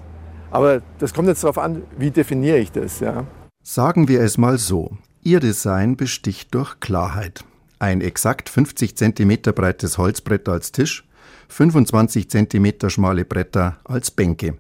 Aber 0.52 0.84
das 1.00 1.12
kommt 1.12 1.28
jetzt 1.28 1.44
darauf 1.44 1.58
an, 1.58 1.82
wie 1.98 2.12
definiere 2.12 2.60
ich 2.60 2.72
das, 2.72 3.00
ja. 3.00 3.26
Sagen 3.64 4.08
wir 4.08 4.22
es 4.22 4.38
mal 4.38 4.60
so. 4.60 4.92
Ihr 5.24 5.40
Design 5.40 5.98
besticht 5.98 6.54
durch 6.54 6.80
Klarheit. 6.82 7.44
Ein 7.80 8.02
exakt 8.02 8.48
50 8.48 8.96
cm 8.96 9.40
breites 9.56 9.98
Holzbrett 9.98 10.48
als 10.48 10.72
Tisch, 10.72 11.04
25 11.48 12.30
cm 12.30 12.92
schmale 12.92 13.26
Bretter 13.26 13.80
als 13.86 14.12
Bänke. 14.12 14.54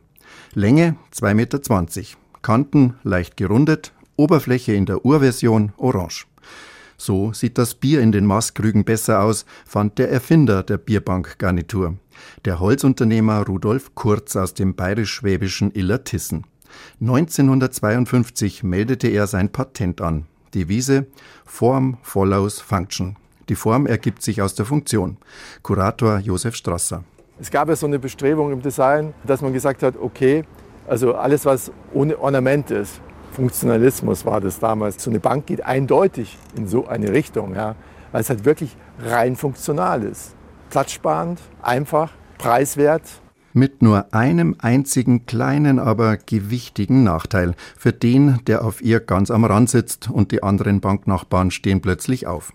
Länge 0.55 0.95
2,20 1.13 1.35
Meter. 1.35 1.59
Kanten 2.41 2.95
leicht 3.03 3.37
gerundet, 3.37 3.93
Oberfläche 4.15 4.73
in 4.73 4.87
der 4.87 5.05
Urversion 5.05 5.71
orange. 5.77 6.25
So 7.01 7.31
sieht 7.31 7.57
das 7.57 7.75
Bier 7.75 8.01
in 8.01 8.11
den 8.11 8.25
Maßkrügen 8.25 8.83
besser 8.83 9.23
aus, 9.23 9.45
fand 9.65 9.97
der 9.99 10.11
Erfinder 10.11 10.63
der 10.63 10.77
Bierbankgarnitur, 10.77 11.95
der 12.43 12.59
Holzunternehmer 12.59 13.45
Rudolf 13.47 13.95
Kurz 13.95 14.35
aus 14.35 14.53
dem 14.53 14.75
bayerisch-schwäbischen 14.75 15.73
Illertissen. 15.73 16.45
1952 16.99 18.63
meldete 18.63 19.07
er 19.07 19.27
sein 19.27 19.49
Patent 19.49 20.01
an. 20.01 20.25
Devise 20.53 21.07
Form 21.45 21.97
follows 22.01 22.59
Function. 22.59 23.15
Die 23.47 23.55
Form 23.55 23.87
ergibt 23.87 24.21
sich 24.21 24.41
aus 24.41 24.55
der 24.55 24.65
Funktion. 24.65 25.15
Kurator 25.63 26.19
Josef 26.19 26.55
Strasser. 26.55 27.05
Es 27.39 27.49
gab 27.49 27.69
ja 27.69 27.77
so 27.77 27.87
eine 27.87 27.97
Bestrebung 27.97 28.51
im 28.51 28.61
Design, 28.61 29.13
dass 29.25 29.41
man 29.41 29.53
gesagt 29.53 29.83
hat, 29.83 29.95
okay, 29.95 30.43
also 30.85 31.15
alles, 31.15 31.45
was 31.45 31.71
ohne 31.93 32.19
Ornament 32.19 32.71
ist, 32.71 32.99
Funktionalismus 33.31 34.25
war 34.25 34.41
das 34.41 34.59
damals. 34.59 35.03
So 35.03 35.09
eine 35.09 35.19
Bank 35.19 35.45
geht 35.45 35.65
eindeutig 35.65 36.37
in 36.55 36.67
so 36.67 36.87
eine 36.87 37.11
Richtung, 37.11 37.55
ja, 37.55 37.75
weil 38.11 38.21
es 38.21 38.29
halt 38.29 38.45
wirklich 38.45 38.75
rein 38.99 39.35
funktional 39.35 40.03
ist. 40.03 40.35
Platzsparend, 40.69 41.39
einfach, 41.61 42.11
preiswert. 42.37 43.03
Mit 43.53 43.81
nur 43.81 44.13
einem 44.13 44.55
einzigen 44.59 45.25
kleinen, 45.25 45.79
aber 45.79 46.17
gewichtigen 46.17 47.03
Nachteil 47.03 47.55
für 47.77 47.91
den, 47.91 48.39
der 48.45 48.63
auf 48.63 48.81
ihr 48.81 48.99
ganz 48.99 49.31
am 49.31 49.43
Rand 49.43 49.69
sitzt 49.69 50.09
und 50.09 50.31
die 50.31 50.43
anderen 50.43 50.81
Banknachbarn 50.81 51.49
stehen 51.49 51.81
plötzlich 51.81 52.27
auf. 52.27 52.53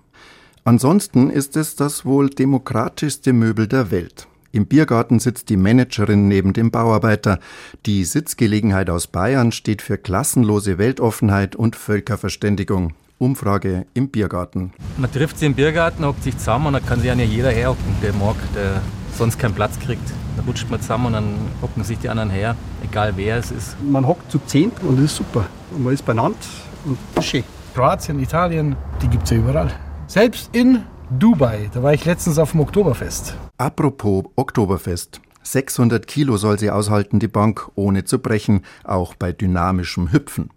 Ansonsten 0.64 1.31
ist 1.31 1.57
es 1.57 1.76
das 1.76 2.07
wohl 2.07 2.31
demokratischste 2.31 3.33
Möbel 3.33 3.66
der 3.66 3.90
Welt. 3.90 4.28
Im 4.54 4.66
Biergarten 4.66 5.18
sitzt 5.18 5.49
die 5.49 5.56
Managerin 5.56 6.28
neben 6.28 6.52
dem 6.52 6.70
Bauarbeiter. 6.70 7.40
Die 7.87 8.04
Sitzgelegenheit 8.04 8.88
aus 8.88 9.08
Bayern 9.08 9.50
steht 9.50 9.82
für 9.82 9.99
klassenlose 9.99 10.78
Weltoffenheit 10.78 11.56
und 11.56 11.75
Völkerverständigung. 11.75 12.92
Umfrage 13.18 13.84
im 13.94 14.11
Biergarten. 14.11 14.73
Man 14.96 15.11
trifft 15.11 15.40
sich 15.40 15.46
im 15.46 15.54
Biergarten, 15.54 16.04
hockt 16.04 16.23
sich 16.23 16.38
zusammen 16.38 16.68
und 16.68 16.75
dann 16.75 16.87
kann 16.87 17.00
sich 17.00 17.08
ja 17.08 17.14
jeder 17.14 17.50
herhocken, 17.50 17.96
der 18.00 18.12
mag, 18.12 18.37
der 18.54 18.80
sonst 19.18 19.40
keinen 19.40 19.54
Platz 19.54 19.76
kriegt. 19.80 20.08
Dann 20.37 20.44
rutscht 20.46 20.70
man 20.70 20.80
zusammen 20.80 21.06
und 21.06 21.12
dann 21.14 21.34
hocken 21.61 21.82
sich 21.82 21.99
die 21.99 22.08
anderen 22.08 22.30
her, 22.30 22.54
egal 22.84 23.14
wer 23.16 23.38
es 23.38 23.50
ist. 23.50 23.76
Man 23.82 24.06
hockt 24.06 24.30
zu 24.30 24.38
zehn 24.46 24.70
und 24.82 24.99
das 24.99 25.06
ist 25.06 25.16
super. 25.16 25.46
Und 25.73 25.82
man 25.82 25.92
ist 25.92 26.06
benannt 26.06 26.38
und 26.84 27.25
schön. 27.25 27.42
Kroatien, 27.75 28.20
Italien, 28.20 28.76
die 29.02 29.08
gibt 29.08 29.25
es 29.25 29.30
ja 29.30 29.38
überall. 29.38 29.73
Selbst 30.06 30.50
in 30.54 30.84
Dubai, 31.11 31.70
da 31.75 31.82
war 31.82 31.92
ich 31.92 32.04
letztens 32.04 32.38
auf 32.38 32.52
dem 32.52 32.61
Oktoberfest. 32.61 33.34
Apropos 33.56 34.25
Oktoberfest. 34.34 35.20
600 35.44 36.08
Kilo 36.08 36.37
soll 36.37 36.58
sie 36.58 36.73
aushalten, 36.73 37.20
die 37.20 37.28
Bank, 37.28 37.70
ohne 37.76 38.02
zu 38.02 38.18
brechen, 38.18 38.62
auch 38.82 39.14
bei 39.14 39.32
dynamischem 39.32 40.11
Hüpfen. 40.11 40.50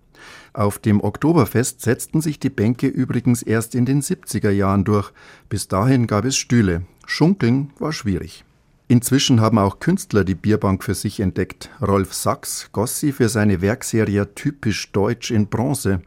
Auf 0.54 0.80
dem 0.80 1.04
Oktoberfest 1.04 1.82
setzten 1.82 2.22
sich 2.22 2.40
die 2.40 2.50
Bänke 2.50 2.88
übrigens 2.88 3.44
erst 3.44 3.76
in 3.76 3.86
den 3.86 4.02
70er 4.02 4.50
Jahren 4.50 4.84
durch. 4.84 5.12
Bis 5.48 5.68
dahin 5.68 6.08
gab 6.08 6.26
es 6.26 6.38
Stühle. 6.38 6.88
Schunkeln 7.06 7.72
war 7.78 7.94
schwierig. 7.94 8.44
Inzwischen 8.88 9.42
haben 9.42 9.60
auch 9.60 9.80
Künstler 9.80 10.24
die 10.24 10.34
Bierbank 10.34 10.84
für 10.84 10.96
sich 10.96 11.20
entdeckt. 11.20 11.70
Rolf 11.80 12.16
Sachs 12.16 12.70
goss 12.72 13.00
sie 13.00 13.12
für 13.12 13.30
seine 13.30 13.62
Werkserie 13.62 14.34
typisch 14.34 14.92
deutsch 14.92 15.30
in 15.30 15.46
Bronze. 15.48 16.02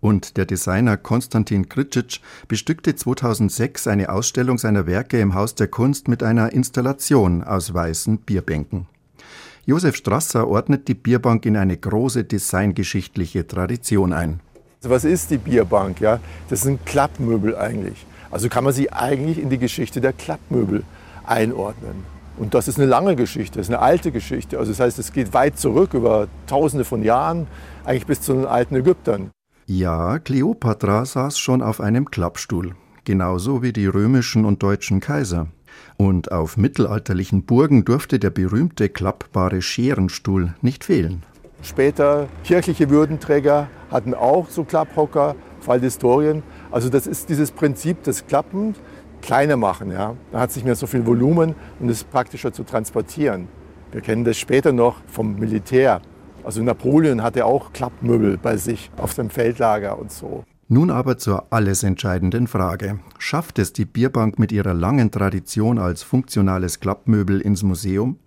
Und 0.00 0.36
der 0.36 0.46
Designer 0.46 0.96
Konstantin 0.96 1.68
Kricic 1.68 2.20
bestückte 2.48 2.94
2006 2.94 3.86
eine 3.86 4.10
Ausstellung 4.10 4.58
seiner 4.58 4.86
Werke 4.86 5.20
im 5.20 5.34
Haus 5.34 5.54
der 5.54 5.68
Kunst 5.68 6.08
mit 6.08 6.22
einer 6.22 6.52
Installation 6.52 7.42
aus 7.42 7.72
weißen 7.72 8.18
Bierbänken. 8.18 8.86
Josef 9.66 9.96
Strasser 9.96 10.46
ordnet 10.46 10.88
die 10.88 10.94
Bierbank 10.94 11.46
in 11.46 11.56
eine 11.56 11.76
große 11.76 12.24
designgeschichtliche 12.24 13.46
Tradition 13.46 14.12
ein. 14.12 14.40
Also 14.82 14.94
was 14.94 15.04
ist 15.04 15.30
die 15.30 15.38
Bierbank? 15.38 16.00
Ja? 16.00 16.20
Das 16.50 16.60
sind 16.60 16.84
Klappmöbel 16.84 17.56
eigentlich. 17.56 18.04
Also 18.30 18.50
kann 18.50 18.64
man 18.64 18.74
sie 18.74 18.92
eigentlich 18.92 19.38
in 19.38 19.48
die 19.48 19.56
Geschichte 19.58 20.02
der 20.02 20.12
Klappmöbel 20.12 20.84
einordnen. 21.24 22.04
Und 22.36 22.52
das 22.52 22.68
ist 22.68 22.78
eine 22.78 22.86
lange 22.86 23.16
Geschichte, 23.16 23.58
das 23.58 23.68
ist 23.68 23.74
eine 23.74 23.82
alte 23.82 24.10
Geschichte. 24.10 24.58
Also 24.58 24.72
das 24.72 24.80
heißt, 24.80 24.98
es 24.98 25.12
geht 25.12 25.32
weit 25.32 25.58
zurück 25.58 25.94
über 25.94 26.28
Tausende 26.46 26.84
von 26.84 27.02
Jahren, 27.02 27.46
eigentlich 27.84 28.06
bis 28.06 28.20
zu 28.20 28.34
den 28.34 28.44
alten 28.44 28.74
Ägyptern. 28.74 29.30
Ja, 29.66 30.18
Kleopatra 30.18 31.06
saß 31.06 31.38
schon 31.38 31.62
auf 31.62 31.80
einem 31.80 32.10
Klappstuhl, 32.10 32.74
genauso 33.04 33.62
wie 33.62 33.72
die 33.72 33.86
römischen 33.86 34.44
und 34.44 34.62
deutschen 34.62 35.00
Kaiser. 35.00 35.46
Und 35.96 36.32
auf 36.32 36.58
mittelalterlichen 36.58 37.44
Burgen 37.44 37.86
durfte 37.86 38.18
der 38.18 38.28
berühmte 38.28 38.90
klappbare 38.90 39.62
Scherenstuhl 39.62 40.54
nicht 40.60 40.84
fehlen. 40.84 41.22
Später 41.62 42.28
kirchliche 42.44 42.90
Würdenträger 42.90 43.68
hatten 43.90 44.12
auch 44.12 44.50
so 44.50 44.64
Klapphocker, 44.64 45.34
Fall 45.60 45.80
Historien. 45.80 46.42
Also 46.70 46.90
das 46.90 47.06
ist 47.06 47.30
dieses 47.30 47.50
Prinzip 47.50 48.02
des 48.02 48.26
Klappen, 48.26 48.74
kleiner 49.22 49.56
machen. 49.56 49.90
Ja. 49.90 50.14
Da 50.30 50.40
hat 50.40 50.50
es 50.50 50.56
nicht 50.56 50.66
mehr 50.66 50.74
so 50.74 50.86
viel 50.86 51.06
Volumen 51.06 51.54
und 51.80 51.88
es 51.88 52.02
ist 52.02 52.10
praktischer 52.10 52.52
zu 52.52 52.64
transportieren. 52.64 53.48
Wir 53.92 54.02
kennen 54.02 54.24
das 54.24 54.36
später 54.36 54.72
noch 54.72 54.96
vom 55.06 55.36
Militär. 55.36 56.02
Also 56.44 56.62
Napoleon 56.62 57.22
hatte 57.22 57.46
auch 57.46 57.72
Klappmöbel 57.72 58.36
bei 58.36 58.56
sich 58.56 58.90
auf 58.98 59.12
seinem 59.12 59.30
Feldlager 59.30 59.98
und 59.98 60.12
so. 60.12 60.44
Nun 60.68 60.90
aber 60.90 61.18
zur 61.18 61.46
alles 61.50 61.82
entscheidenden 61.82 62.46
Frage. 62.46 62.98
Schafft 63.18 63.58
es 63.58 63.72
die 63.72 63.84
Bierbank 63.84 64.38
mit 64.38 64.52
ihrer 64.52 64.74
langen 64.74 65.10
Tradition 65.10 65.78
als 65.78 66.02
funktionales 66.02 66.80
Klappmöbel 66.80 67.40
ins 67.40 67.62
Museum? 67.62 68.18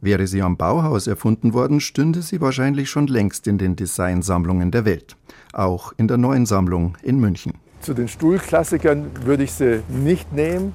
Wäre 0.00 0.26
sie 0.26 0.42
am 0.42 0.58
Bauhaus 0.58 1.06
erfunden 1.06 1.54
worden, 1.54 1.80
stünde 1.80 2.20
sie 2.20 2.40
wahrscheinlich 2.40 2.90
schon 2.90 3.06
längst 3.06 3.46
in 3.46 3.56
den 3.56 3.76
Designsammlungen 3.76 4.70
der 4.70 4.84
Welt. 4.84 5.16
Auch 5.54 5.94
in 5.96 6.08
der 6.08 6.18
neuen 6.18 6.44
Sammlung 6.44 6.96
in 7.02 7.18
München. 7.18 7.52
Zu 7.80 7.94
den 7.94 8.08
Stuhlklassikern 8.08 9.10
würde 9.24 9.44
ich 9.44 9.52
sie 9.52 9.82
nicht 9.88 10.32
nehmen. 10.32 10.74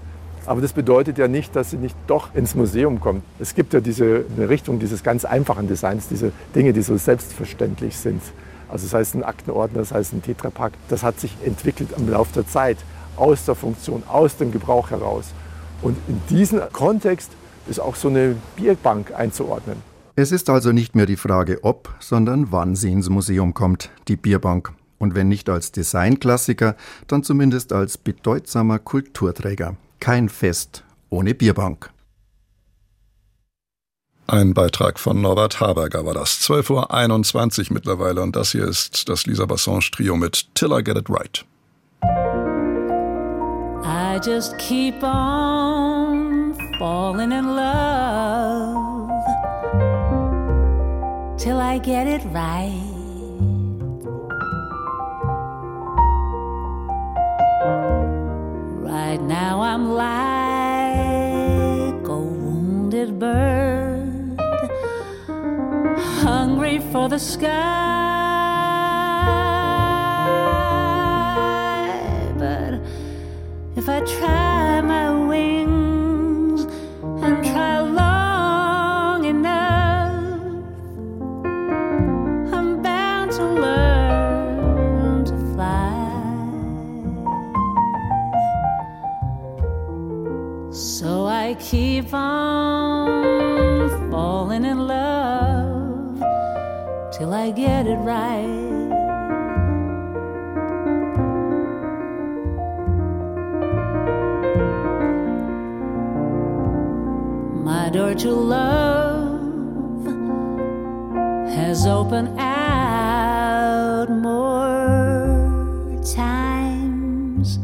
Aber 0.49 0.61
das 0.61 0.73
bedeutet 0.73 1.19
ja 1.19 1.27
nicht, 1.27 1.55
dass 1.55 1.69
sie 1.69 1.77
nicht 1.77 1.95
doch 2.07 2.33
ins 2.33 2.55
Museum 2.55 2.99
kommt. 2.99 3.21
Es 3.37 3.53
gibt 3.53 3.71
ja 3.71 3.81
diese 3.81 4.25
Richtung 4.35 4.79
dieses 4.79 5.03
ganz 5.03 5.23
einfachen 5.23 5.67
Designs, 5.67 6.07
diese 6.07 6.31
Dinge, 6.55 6.73
die 6.73 6.81
so 6.81 6.97
selbstverständlich 6.97 7.95
sind. 7.95 8.19
Also 8.67 8.87
das 8.87 8.95
heißt 8.95 9.13
ein 9.13 9.23
Aktenordner, 9.23 9.77
das 9.77 9.91
heißt 9.91 10.11
ein 10.11 10.23
Tetrapack. 10.23 10.73
Das 10.87 11.03
hat 11.03 11.19
sich 11.19 11.37
entwickelt 11.45 11.89
im 11.95 12.09
Laufe 12.09 12.33
der 12.33 12.47
Zeit 12.47 12.77
aus 13.15 13.45
der 13.45 13.53
Funktion, 13.53 14.01
aus 14.07 14.37
dem 14.37 14.51
Gebrauch 14.51 14.89
heraus. 14.89 15.25
Und 15.83 15.97
in 16.07 16.19
diesem 16.31 16.61
Kontext 16.73 17.29
ist 17.69 17.79
auch 17.79 17.95
so 17.95 18.07
eine 18.07 18.35
Bierbank 18.55 19.13
einzuordnen. 19.15 19.77
Es 20.15 20.31
ist 20.31 20.49
also 20.49 20.71
nicht 20.71 20.95
mehr 20.95 21.05
die 21.05 21.15
Frage, 21.15 21.59
ob, 21.61 21.93
sondern 21.99 22.51
wann 22.51 22.75
sie 22.75 22.91
ins 22.91 23.09
Museum 23.09 23.53
kommt, 23.53 23.91
die 24.07 24.17
Bierbank. 24.17 24.73
Und 24.97 25.13
wenn 25.13 25.27
nicht 25.27 25.47
als 25.47 25.71
Designklassiker, 25.71 26.75
dann 27.05 27.21
zumindest 27.21 27.71
als 27.71 27.99
bedeutsamer 27.99 28.79
Kulturträger. 28.79 29.75
Kein 29.99 30.29
Fest 30.29 30.83
ohne 31.09 31.33
Bierbank. 31.33 31.91
Ein 34.27 34.53
Beitrag 34.53 34.99
von 34.99 35.21
Norbert 35.21 35.59
Haberger 35.59 36.05
war 36.05 36.13
das. 36.13 36.39
12.21 36.41 37.69
Uhr 37.69 37.73
mittlerweile 37.73 38.21
und 38.21 38.35
das 38.35 38.51
hier 38.51 38.65
ist 38.65 39.09
das 39.09 39.25
Lisa 39.25 39.47
Bassange 39.47 39.89
Trio 39.91 40.15
mit 40.15 40.53
Till 40.53 40.71
I 40.71 40.83
Get 40.83 40.97
It 40.97 41.09
Right. 41.09 41.43
I 43.83 44.19
just 44.23 44.55
keep 44.59 45.01
on 45.01 46.53
falling 46.77 47.31
in 47.31 47.55
love 47.55 49.09
till 51.37 51.59
I 51.59 51.79
get 51.79 52.05
it 52.07 52.23
right. 52.33 52.98
Right 59.09 59.21
now 59.23 59.61
I'm 59.61 59.85
like 59.95 60.85
a 62.07 62.19
wounded 62.19 63.17
bird, 63.17 64.39
hungry 66.21 66.77
for 66.91 67.09
the 67.09 67.17
sky. 67.17 67.49
But 72.37 72.81
if 73.75 73.89
I 73.89 74.01
try 74.01 74.48
Get 97.55 97.87
it 97.87 97.97
right. 97.97 98.45
My 107.65 107.89
door 107.89 108.13
to 108.13 108.31
love 108.31 110.05
has 111.49 111.87
opened 111.87 112.39
out 112.39 114.09
more 114.09 115.99
times 116.13 117.57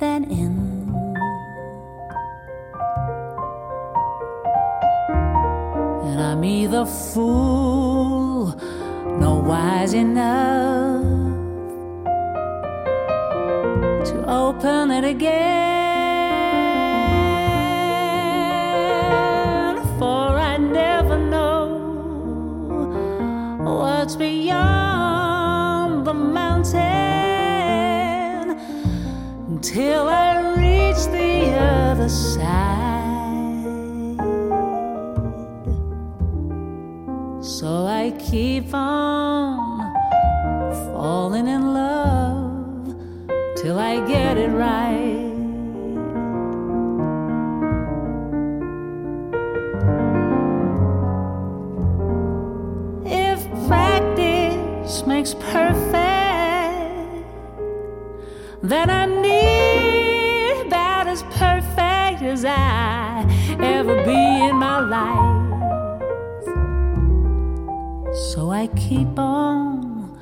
than 0.00 0.24
in. 0.24 0.58
And 6.02 6.20
I'm 6.20 6.44
either 6.44 6.84
fool 6.84 8.60
nor 9.20 9.42
wise 9.42 9.94
enough 9.94 11.02
to 14.08 14.24
open 14.28 14.90
it 14.90 15.04
again. 15.04 15.54
For 19.98 20.28
I 20.52 20.56
never 20.56 21.16
know 21.18 21.66
what's 23.62 24.16
beyond 24.16 26.06
the 26.06 26.14
mountain 26.14 26.80
until 29.48 30.08
I 30.08 30.54
reach 30.56 31.06
the 31.06 31.56
other 31.56 32.08
side. 32.08 32.63
Makes 55.24 55.34
perfect, 55.42 55.94
then 58.62 58.90
I 58.90 59.06
need 59.06 60.66
about 60.66 61.06
as 61.06 61.22
perfect 61.22 62.22
as 62.22 62.44
I 62.44 63.24
ever 63.58 64.04
be 64.04 64.48
in 64.48 64.56
my 64.56 64.80
life. 64.80 65.54
So 68.32 68.50
I 68.50 68.66
keep 68.76 69.18
on 69.18 70.14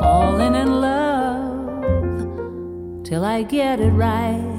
falling 0.00 0.54
in 0.54 0.80
love 0.80 1.82
till 3.02 3.24
I 3.24 3.42
get 3.42 3.80
it 3.80 3.90
right. 3.90 4.55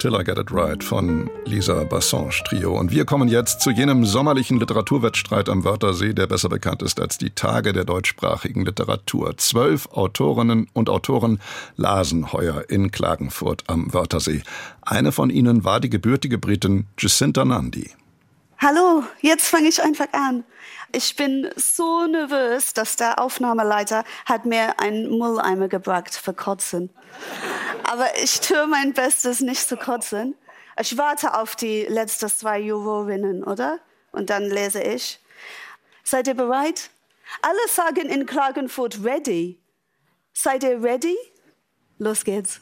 Till 0.00 0.14
I 0.18 0.24
Get 0.24 0.38
It 0.38 0.50
Right 0.50 0.82
von 0.82 1.28
Lisa 1.44 1.84
Bassange 1.84 2.42
Trio. 2.48 2.72
Und 2.78 2.90
wir 2.90 3.04
kommen 3.04 3.28
jetzt 3.28 3.60
zu 3.60 3.70
jenem 3.70 4.06
sommerlichen 4.06 4.58
Literaturwettstreit 4.58 5.50
am 5.50 5.62
Wörthersee, 5.62 6.14
der 6.14 6.26
besser 6.26 6.48
bekannt 6.48 6.80
ist 6.80 6.98
als 6.98 7.18
die 7.18 7.28
Tage 7.28 7.74
der 7.74 7.84
deutschsprachigen 7.84 8.64
Literatur. 8.64 9.36
Zwölf 9.36 9.88
Autorinnen 9.92 10.68
und 10.72 10.88
Autoren 10.88 11.38
lasen 11.76 12.32
heuer 12.32 12.64
in 12.70 12.90
Klagenfurt 12.90 13.64
am 13.66 13.92
Wörthersee. 13.92 14.42
Eine 14.80 15.12
von 15.12 15.28
ihnen 15.28 15.64
war 15.64 15.80
die 15.80 15.90
gebürtige 15.90 16.38
Britin 16.38 16.86
Jacinta 16.98 17.44
Nandi. 17.44 17.90
Hallo, 18.62 19.04
jetzt 19.22 19.48
fange 19.48 19.68
ich 19.68 19.82
einfach 19.82 20.12
an. 20.12 20.44
Ich 20.92 21.16
bin 21.16 21.48
so 21.56 22.06
nervös, 22.06 22.74
dass 22.74 22.96
der 22.96 23.18
Aufnahmeleiter 23.18 24.04
hat 24.26 24.44
mir 24.44 24.78
einen 24.78 25.16
Mülleimer 25.16 25.68
gebracht 25.68 26.14
für 26.14 26.34
Kotzen. 26.34 26.90
Aber 27.84 28.18
ich 28.22 28.38
tue 28.42 28.66
mein 28.66 28.92
Bestes, 28.92 29.40
nicht 29.40 29.66
zu 29.66 29.78
kotzen. 29.78 30.34
Ich 30.78 30.98
warte 30.98 31.38
auf 31.38 31.56
die 31.56 31.86
letzten 31.86 32.28
zwei 32.28 32.58
Jurorinnen, 32.58 33.44
oder? 33.44 33.78
Und 34.12 34.28
dann 34.28 34.44
lese 34.44 34.82
ich. 34.82 35.20
Seid 36.04 36.28
ihr 36.28 36.34
bereit? 36.34 36.90
Alle 37.40 37.66
sagen 37.66 38.10
in 38.10 38.26
Klagenfurt 38.26 39.02
ready. 39.02 39.58
Seid 40.34 40.64
ihr 40.64 40.82
ready? 40.82 41.16
Los 41.96 42.24
geht's. 42.24 42.60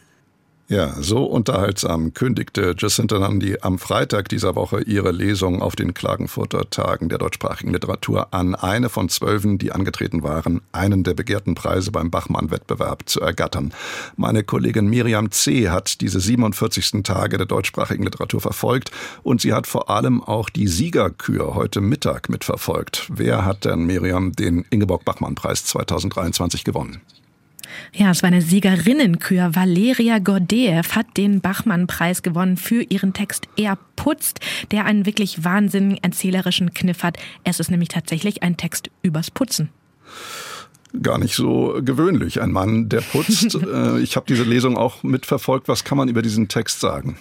Ja, 0.71 0.95
so 1.01 1.25
unterhaltsam 1.25 2.13
kündigte 2.13 2.75
Jacinta 2.77 3.19
Nandi 3.19 3.57
am 3.63 3.79
Freitag 3.79 4.29
dieser 4.29 4.55
Woche 4.55 4.83
ihre 4.83 5.13
Lesung 5.13 5.63
auf 5.63 5.77
den 5.77 5.95
Klagenfurter 5.95 6.69
Tagen 6.69 7.09
der 7.09 7.17
deutschsprachigen 7.17 7.73
Literatur 7.73 8.35
an, 8.35 8.55
eine 8.55 8.91
von 8.91 9.09
zwölfen, 9.09 9.57
die 9.57 9.73
angetreten 9.73 10.23
waren, 10.23 10.61
einen 10.71 11.05
der 11.05 11.15
begehrten 11.15 11.55
Preise 11.55 11.91
beim 11.91 12.11
Bachmann-Wettbewerb 12.11 13.09
zu 13.09 13.23
ergattern. 13.23 13.73
Meine 14.17 14.45
Kollegin 14.45 14.89
Miriam 14.89 15.31
C. 15.31 15.71
hat 15.71 16.03
diese 16.03 16.21
47. 16.21 17.03
Tage 17.03 17.39
der 17.39 17.47
deutschsprachigen 17.47 18.05
Literatur 18.05 18.43
verfolgt 18.43 18.91
und 19.23 19.41
sie 19.41 19.55
hat 19.55 19.67
vor 19.67 19.89
allem 19.89 20.23
auch 20.23 20.51
die 20.51 20.69
Siegerkür 20.69 21.55
heute 21.55 21.81
Mittag 21.81 22.29
mitverfolgt. 22.29 23.09
Wer 23.11 23.47
hat 23.47 23.65
denn, 23.65 23.87
Miriam, 23.87 24.33
den 24.33 24.67
Ingeborg-Bachmann-Preis 24.69 25.65
2023 25.65 26.63
gewonnen? 26.63 27.01
Ja, 27.95 28.11
es 28.11 28.23
war 28.23 28.29
eine 28.29 28.43
Siegerinnenkür. 28.43 29.55
Valeria 29.55 30.19
Gordeev 30.19 30.95
hat 30.95 31.17
den 31.17 31.41
Bachmann-Preis 31.41 32.23
gewonnen 32.23 32.57
für 32.57 32.83
ihren 32.83 33.13
Text 33.13 33.49
Er 33.57 33.79
putzt, 33.97 34.41
der 34.71 34.85
einen 34.85 35.07
wirklich 35.07 35.45
wahnsinnigen 35.45 36.03
erzählerischen 36.03 36.75
Kniff 36.75 37.03
hat. 37.03 37.19
Es 37.45 37.61
ist 37.61 37.71
nämlich 37.71 37.89
tatsächlich 37.89 38.43
ein 38.43 38.57
Text 38.57 38.91
übers 39.03 39.31
Putzen 39.31 39.71
gar 41.03 41.19
nicht 41.19 41.35
so 41.35 41.81
gewöhnlich. 41.83 42.41
Ein 42.41 42.51
Mann, 42.51 42.89
der 42.89 43.03
putzt. 43.03 43.59
Äh, 43.69 44.01
ich 44.01 44.17
habe 44.17 44.25
diese 44.27 44.45
Lesung 44.45 44.79
auch 44.79 45.03
mitverfolgt. 45.03 45.69
Was 45.69 45.85
kann 45.85 45.99
man 45.99 46.09
über 46.09 46.23
diesen 46.23 46.49
Text 46.49 46.81
sagen? 46.81 47.19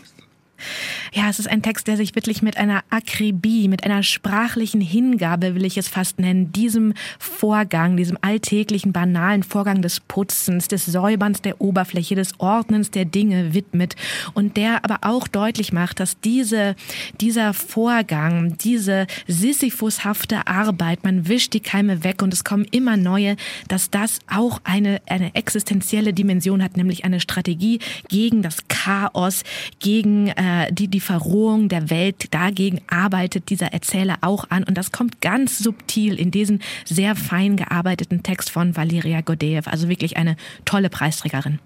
Ja, 1.14 1.30
es 1.30 1.40
ist 1.40 1.50
ein 1.50 1.62
Text, 1.62 1.88
der 1.88 1.98
sich 1.98 2.16
wirklich 2.16 2.42
mit 2.42 2.58
einer 2.58 2.84
Akribie, 2.90 3.68
mit 3.68 3.84
einer 3.84 4.04
sprachlichen 4.04 4.82
Hingabe, 4.82 5.56
will 5.56 5.66
ich 5.66 5.78
es 5.78 5.88
fast 5.88 6.20
nennen, 6.20 6.52
diesem 6.52 6.94
Vorgang, 7.20 7.98
diesem 7.98 8.18
alltäglichen, 8.22 8.92
banalen 8.92 9.44
Vorgang 9.44 9.82
des 9.82 10.00
Putzens, 10.00 10.68
des 10.68 10.86
Säuberns 10.86 11.42
der 11.42 11.62
Oberfläche, 11.62 12.16
des 12.16 12.40
Ordnens 12.40 12.92
der 12.92 13.06
Dinge 13.06 13.54
widmet. 13.54 13.96
Und 14.34 14.58
der 14.58 14.84
aber 14.84 15.00
auch 15.02 15.28
deutlich 15.28 15.72
macht, 15.72 16.00
dass 16.00 16.20
diese, 16.20 16.76
dieser 17.22 17.54
Vorgang, 17.54 18.58
diese 18.58 19.08
sisyphushafte 19.28 20.48
Arbeit, 20.48 21.04
man 21.04 21.28
wischt 21.28 21.54
die 21.54 21.60
Keime 21.60 22.04
weg 22.04 22.22
und 22.22 22.34
es 22.34 22.44
kommen 22.44 22.66
immer 22.72 22.98
neue, 22.98 23.36
dass 23.68 23.90
das 23.90 24.20
auch 24.28 24.60
eine, 24.64 25.02
eine 25.08 25.34
existenzielle 25.36 26.14
Dimension 26.14 26.64
hat, 26.64 26.78
nämlich 26.78 27.06
eine 27.06 27.20
Strategie 27.20 27.80
gegen 28.10 28.42
das 28.42 28.68
Chaos, 28.68 29.44
gegen 29.80 30.28
äh, 30.28 30.72
die, 30.72 30.88
die 30.88 31.00
Verrohung 31.08 31.70
der 31.70 31.90
Welt, 31.90 32.34
dagegen 32.34 32.82
arbeitet 32.88 33.50
dieser 33.50 33.68
Erzähler 33.68 34.18
auch 34.20 34.50
an. 34.50 34.66
Und 34.66 34.78
das 34.78 34.92
kommt 34.92 35.22
ganz 35.22 35.58
subtil 35.58 36.20
in 36.20 36.32
diesen 36.32 36.62
sehr 36.84 37.16
fein 37.16 37.56
gearbeiteten 37.56 38.24
Text 38.24 38.50
von 38.50 38.76
Valeria 38.76 39.22
Godeev. 39.22 39.70
Also 39.70 39.88
wirklich 39.88 40.18
eine 40.18 40.36
tolle 40.66 40.90
Preisträgerin. 40.90 41.60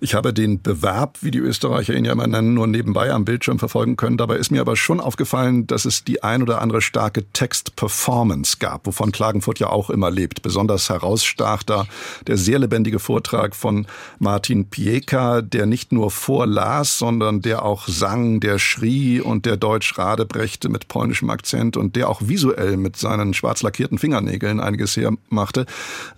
Ich 0.00 0.14
habe 0.14 0.32
den 0.32 0.62
Bewerb, 0.62 1.18
wie 1.22 1.30
die 1.30 1.38
Österreicher 1.38 1.94
ihn 1.94 2.04
ja 2.04 2.12
immer 2.12 2.26
nennen, 2.26 2.54
nur 2.54 2.66
nebenbei 2.66 3.12
am 3.12 3.24
Bildschirm 3.24 3.58
verfolgen 3.58 3.96
können. 3.96 4.16
Dabei 4.16 4.36
ist 4.36 4.50
mir 4.50 4.60
aber 4.60 4.76
schon 4.76 5.00
aufgefallen, 5.00 5.66
dass 5.66 5.84
es 5.84 6.04
die 6.04 6.22
ein 6.22 6.42
oder 6.42 6.60
andere 6.60 6.80
starke 6.80 7.24
Text-Performance 7.32 8.56
gab, 8.58 8.86
wovon 8.86 9.12
Klagenfurt 9.12 9.58
ja 9.58 9.68
auch 9.68 9.90
immer 9.90 10.10
lebt. 10.10 10.42
Besonders 10.42 10.88
herausstach 10.88 11.62
da 11.62 11.86
der 12.26 12.36
sehr 12.36 12.58
lebendige 12.58 12.98
Vortrag 12.98 13.56
von 13.56 13.86
Martin 14.18 14.66
Pieka, 14.66 15.42
der 15.42 15.66
nicht 15.66 15.92
nur 15.92 16.10
vorlas, 16.10 16.98
sondern 16.98 17.42
der 17.42 17.64
auch 17.64 17.88
sang, 17.88 18.40
der 18.40 18.58
schrie 18.58 19.20
und 19.20 19.46
der 19.46 19.56
Deutsch 19.56 19.98
radebrechte 19.98 20.68
mit 20.68 20.88
polnischem 20.88 21.30
Akzent 21.30 21.76
und 21.76 21.96
der 21.96 22.08
auch 22.08 22.22
visuell 22.24 22.76
mit 22.76 22.96
seinen 22.96 23.34
schwarz 23.34 23.62
lackierten 23.62 23.98
Fingernägeln 23.98 24.60
einiges 24.60 24.96
hermachte. 24.96 25.66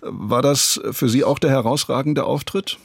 War 0.01 0.41
das 0.41 0.79
für 0.91 1.09
Sie 1.09 1.23
auch 1.23 1.39
der 1.39 1.49
herausragende 1.49 2.23
Auftritt? 2.23 2.77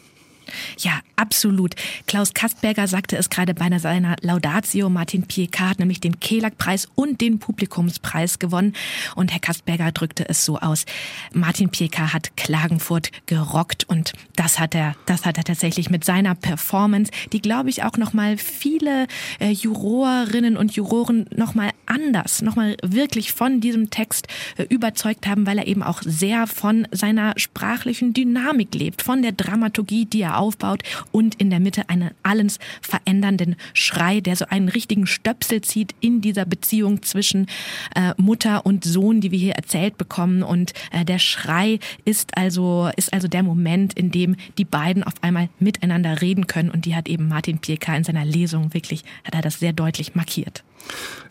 Ja, 0.79 1.01
absolut. 1.17 1.75
Klaus 2.07 2.35
Kastberger 2.35 2.89
sagte 2.89 3.17
es 3.17 3.31
gerade 3.31 3.55
bei 3.55 3.67
seiner 3.79 4.17
Laudatio. 4.21 4.89
Martin 4.89 5.23
Piekat 5.25 5.71
hat 5.71 5.79
nämlich 5.79 6.01
den 6.01 6.21
Kelag-Preis 6.21 6.89
und 6.95 7.21
den 7.21 7.39
Publikumspreis 7.39 8.39
gewonnen. 8.39 8.75
Und 9.15 9.33
Herr 9.33 9.41
Kastberger 9.41 9.93
drückte 9.93 10.29
es 10.29 10.45
so 10.45 10.59
aus. 10.59 10.85
Martin 11.33 11.71
Piekat 11.71 12.13
hat 12.13 12.37
Klagenfurt 12.37 13.11
gerockt 13.27 13.85
und 13.89 14.13
das 14.37 14.59
hat 14.59 14.75
er, 14.75 14.95
das 15.07 15.27
hat 15.27 15.39
er 15.39 15.45
tatsächlich 15.45 15.91
mit 15.91 16.05
seiner 16.05 16.35
Performance, 16.35 17.11
die 17.33 17.43
glaube 17.43 17.71
ich 17.71 17.83
auch 17.83 17.97
nochmal 17.97 18.37
viele 18.39 19.07
äh, 19.41 19.51
Jurorinnen 19.51 20.57
und 20.57 20.73
Juroren 20.73 21.27
nochmal 21.35 21.71
anders, 21.87 22.43
nochmal 22.43 22.77
wirklich 22.83 23.33
von 23.33 23.61
diesem 23.61 23.91
Text 23.91 24.29
äh, 24.57 24.65
überzeugt 24.65 25.27
haben, 25.27 25.47
weil 25.47 25.59
er 25.59 25.67
eben 25.67 25.83
auch 25.83 26.03
sehr 26.03 26.47
von 26.47 26.87
seiner 26.91 27.35
sprachlichen 27.37 28.13
Dynamik 28.13 28.75
lebt, 28.75 29.03
von 29.03 29.23
der 29.23 29.33
Dramaturgie, 29.33 30.07
die 30.07 30.23
er 30.23 30.36
aufbaut 30.39 30.83
und 31.13 31.35
in 31.37 31.51
der 31.51 31.61
Mitte 31.61 31.89
einen 31.89 32.11
alles 32.23 32.59
verändernden 32.81 33.57
Schrei, 33.75 34.21
der 34.21 34.37
so 34.37 34.47
einen 34.47 34.69
richtigen 34.69 35.07
Stöpsel 35.07 35.61
zieht 35.61 35.95
in 36.01 36.21
dieser 36.21 36.45
Beziehung 36.45 37.03
zwischen 37.03 37.47
äh, 37.95 38.13
Mutter 38.17 38.67
und 38.67 38.85
Sohn, 38.85 39.21
die 39.21 39.31
wir 39.31 39.39
hier 39.39 39.55
erzählt 39.55 39.99
bekommen. 39.99 40.43
Und 40.43 40.73
äh, 40.93 41.05
der 41.05 41.19
Schrei 41.19 41.79
ist 42.05 42.37
also, 42.37 42.91
ist 42.97 43.13
also 43.13 43.29
der 43.29 43.43
Moment, 43.43 43.95
in 43.95 44.11
dem 44.11 44.37
die 44.59 44.65
beiden 44.65 45.03
auf 45.03 45.15
einmal 45.23 45.49
miteinander 45.59 46.21
reden 46.23 46.47
können. 46.47 46.71
Und 46.71 46.85
die 46.85 46.95
hat 46.95 47.09
eben 47.09 47.29
Martin 47.29 47.59
Pieka 47.59 47.97
in 47.97 48.05
seiner 48.05 48.25
Lesung 48.25 48.75
wirklich, 48.75 49.05
hat 49.25 49.35
er 49.35 49.43
das 49.43 49.59
sehr 49.59 49.73
deutlich 49.73 50.15
markiert. 50.15 50.65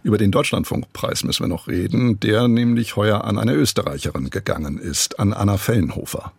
Über 0.03 0.17
den 0.17 0.31
Deutschlandfunkpreis 0.31 1.23
müssen 1.23 1.43
wir 1.43 1.47
noch 1.47 1.67
reden, 1.67 2.19
der 2.19 2.47
nämlich 2.47 2.95
heuer 2.95 3.23
an 3.23 3.37
eine 3.37 3.53
Österreicherin 3.53 4.29
gegangen 4.29 4.77
ist, 4.77 5.19
an 5.19 5.33
Anna 5.33 5.57
Fellenhofer. 5.57 6.31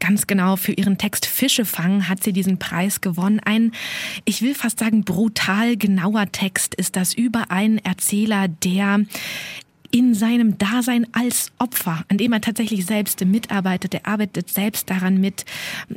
Ganz 0.00 0.26
genau, 0.26 0.56
für 0.56 0.72
ihren 0.72 0.98
Text 0.98 1.26
Fische 1.26 1.64
fangen 1.64 2.08
hat 2.08 2.22
sie 2.22 2.32
diesen 2.32 2.58
Preis 2.58 3.00
gewonnen. 3.00 3.40
Ein, 3.44 3.72
ich 4.24 4.42
will 4.42 4.54
fast 4.54 4.78
sagen, 4.78 5.04
brutal 5.04 5.76
genauer 5.76 6.30
Text 6.32 6.74
ist 6.74 6.96
das 6.96 7.14
über 7.14 7.50
einen 7.50 7.78
Erzähler, 7.78 8.48
der 8.48 9.00
in 9.92 10.14
seinem 10.14 10.56
Dasein 10.56 11.06
als 11.12 11.52
Opfer, 11.58 12.02
an 12.08 12.16
dem 12.16 12.32
er 12.32 12.40
tatsächlich 12.40 12.86
selbst 12.86 13.22
mitarbeitet. 13.24 13.92
Er 13.92 14.06
arbeitet 14.06 14.48
selbst 14.48 14.88
daran 14.88 15.20
mit, 15.20 15.44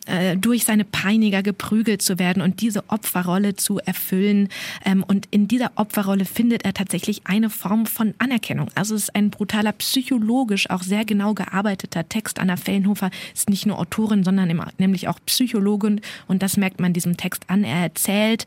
äh, 0.06 0.36
durch 0.36 0.66
seine 0.66 0.84
Peiniger 0.84 1.42
geprügelt 1.42 2.02
zu 2.02 2.20
werden 2.20 2.44
und 2.44 2.60
diese 2.60 2.84
Opferrolle 2.90 3.56
zu 3.56 3.80
erfüllen. 3.80 4.50
Ähm, 4.84 5.04
und 5.08 5.28
in 5.32 5.48
dieser 5.48 5.72
Opferrolle 5.76 6.26
findet 6.26 6.66
er 6.66 6.74
tatsächlich 6.74 7.22
eine 7.24 7.50
Form 7.50 7.86
von 7.86 8.14
Anerkennung. 8.18 8.68
Also 8.76 8.96
es 8.96 9.04
ist 9.04 9.16
ein 9.16 9.30
brutaler, 9.30 9.72
psychologisch 9.72 10.70
auch 10.70 10.84
sehr 10.84 11.06
genau 11.06 11.34
gearbeiteter 11.34 12.08
Text. 12.10 12.40
Anna 12.40 12.58
Fellenhofer 12.58 13.12
ist 13.34 13.50
nicht 13.50 13.66
nur 13.66 13.80
Autorin, 13.80 14.26
sondern 14.26 14.62
nämlich 14.78 15.08
auch 15.08 15.20
Psychologin. 15.26 16.02
Und 16.28 16.44
das 16.44 16.58
merkt 16.58 16.82
man 16.82 16.92
diesem 16.92 17.16
Text 17.16 17.44
an. 17.48 17.64
Er 17.64 17.78
erzählt 17.78 18.46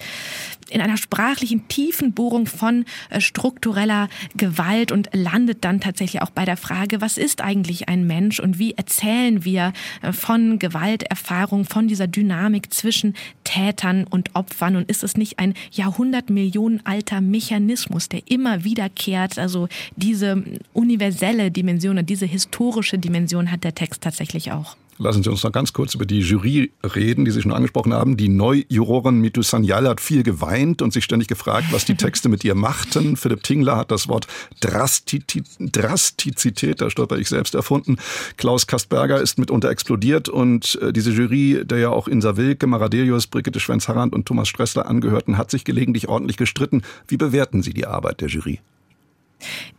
in 0.69 0.83
einer 0.83 0.99
sprachlichen 0.99 1.67
Tiefenbohrung 1.69 2.47
von 2.47 2.85
äh, 3.09 3.23
struktureller 3.23 4.11
Gewalt 4.37 4.93
und 4.93 5.09
Land 5.15 5.38
landet 5.39 5.65
dann 5.65 5.79
tatsächlich 5.81 6.21
auch 6.21 6.31
bei 6.31 6.45
der 6.45 6.57
Frage, 6.57 7.01
was 7.01 7.17
ist 7.17 7.43
eigentlich 7.43 7.89
ein 7.89 8.09
Mensch 8.09 8.41
und 8.41 8.59
wie 8.59 8.73
erzählen 8.73 9.45
wir 9.45 9.73
äh, 10.03 10.13
von 10.13 10.59
Gewalterfahrung, 10.59 11.65
von 11.65 11.87
dieser 11.87 12.09
Dynamik 12.09 12.75
zwischen 12.75 13.15
Tätern 13.45 14.05
und 14.05 14.35
Opfern 14.35 14.75
und 14.75 14.91
ist 14.91 15.05
es 15.05 15.17
nicht 15.17 15.39
ein 15.39 15.55
Jahrhundertmillionen 15.71 16.85
alter 16.85 17.21
Mechanismus, 17.21 18.09
der 18.09 18.23
immer 18.27 18.65
wiederkehrt? 18.65 19.39
Also 19.39 19.69
diese 19.95 20.43
universelle 20.73 21.53
Dimension 21.53 21.99
und 21.99 22.11
diese 22.11 22.27
historische 22.27 22.99
Dimension 22.99 23.53
hat 23.53 23.63
der 23.63 23.77
Text 23.77 24.03
tatsächlich 24.03 24.51
auch. 24.51 24.77
Lassen 25.01 25.23
Sie 25.23 25.31
uns 25.31 25.45
noch 25.45 25.53
ganz 25.53 25.73
kurz 25.73 25.95
über 25.95 26.07
die 26.07 26.19
Jury 26.21 26.73
reden, 26.83 27.25
die 27.25 27.31
Sie 27.31 27.41
schon 27.41 27.53
angesprochen 27.53 27.95
haben. 27.95 28.17
Die 28.17 28.29
Neujurorin 28.29 29.21
Mitu 29.21 29.43
Sanyal 29.43 29.87
hat 29.89 30.01
viel 30.01 30.25
geweint 30.25 30.83
und 30.83 30.93
sich 30.93 31.05
ständig 31.05 31.29
gefragt, 31.29 31.69
was 31.71 31.85
die 31.85 31.95
Texte 31.95 32.29
mit 32.29 32.43
ihr 32.45 32.57
machten. 32.57 33.17
Philipp 33.17 33.45
Tingler 33.45 33.77
hat 33.77 33.93
das 33.93 34.09
Wort 34.09 34.27
Drastizität, 34.61 36.81
da 36.81 36.91
stolper 36.91 37.19
ich 37.19 37.29
selbst 37.29 37.55
erfunden. 37.55 37.99
Klaus 38.37 38.67
Kastberger 38.67 39.21
ist 39.21 39.39
mitunter 39.39 39.71
explodiert 39.71 40.29
und 40.29 40.77
äh, 40.83 40.93
diese 40.93 41.13
Jury, 41.13 41.63
der 41.65 41.79
ja 41.79 41.91
auch 41.91 42.09
Insa 42.09 42.37
Wilke, 42.37 42.67
Maradelius, 42.67 43.29
Brigitte 43.29 43.61
Schwenz-Harrand 43.61 44.13
und 44.13 44.27
Thomas 44.27 44.49
Stressler 44.49 44.87
angehörten, 44.87 45.39
hat 45.39 45.53
sich 45.53 45.63
gelegentlich 45.65 46.09
ordentlich 46.09 46.37
gestritten. 46.37 46.83
Wie 47.07 47.17
bewerten 47.17 47.63
Sie 47.63 47.73
die 47.73 47.87
Arbeit 47.87 48.21
der 48.21 48.27
Jury? 48.29 48.59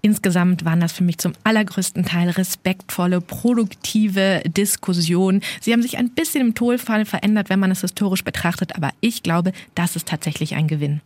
Insgesamt 0.02 0.65
waren 0.65 0.80
das 0.80 0.91
für 0.91 1.04
mich 1.04 1.17
zum 1.17 1.34
allergrößten 1.43 2.06
Teil 2.06 2.30
respektvolle, 2.30 3.22
produktive 3.22 4.41
Diskussionen. 4.45 5.41
Sie 5.62 5.74
haben 5.74 5.82
sich 5.82 5.98
ein 5.98 6.10
bisschen 6.12 6.41
im 6.41 6.56
Tonfall 6.56 7.06
verändert, 7.06 7.50
wenn 7.50 7.60
man 7.60 7.72
es 7.72 7.82
historisch 7.82 8.24
betrachtet, 8.24 8.76
aber 8.76 8.91
ich 9.02 9.24
glaube, 9.24 9.52
das 9.76 9.95
ist 9.95 10.08
tatsächlich 10.08 10.56
ein 10.56 10.67
Gewinn. 10.67 11.02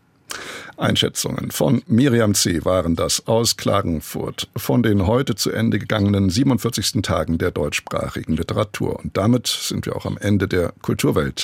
Einschätzungen 0.77 1.51
von 1.51 1.83
Miriam 1.87 2.33
C. 2.33 2.65
waren 2.65 2.95
das 2.95 3.27
aus 3.27 3.57
Klagenfurt 3.57 4.47
von 4.55 4.83
den 4.83 5.05
heute 5.05 5.35
zu 5.35 5.51
Ende 5.51 5.79
gegangenen 5.79 6.29
47. 6.29 7.01
Tagen 7.03 7.37
der 7.37 7.51
deutschsprachigen 7.51 8.35
Literatur. 8.35 8.99
Und 8.99 9.15
damit 9.15 9.47
sind 9.47 9.85
wir 9.85 9.95
auch 9.95 10.05
am 10.05 10.17
Ende 10.17 10.47
der 10.47 10.73
Kulturwelt 10.81 11.39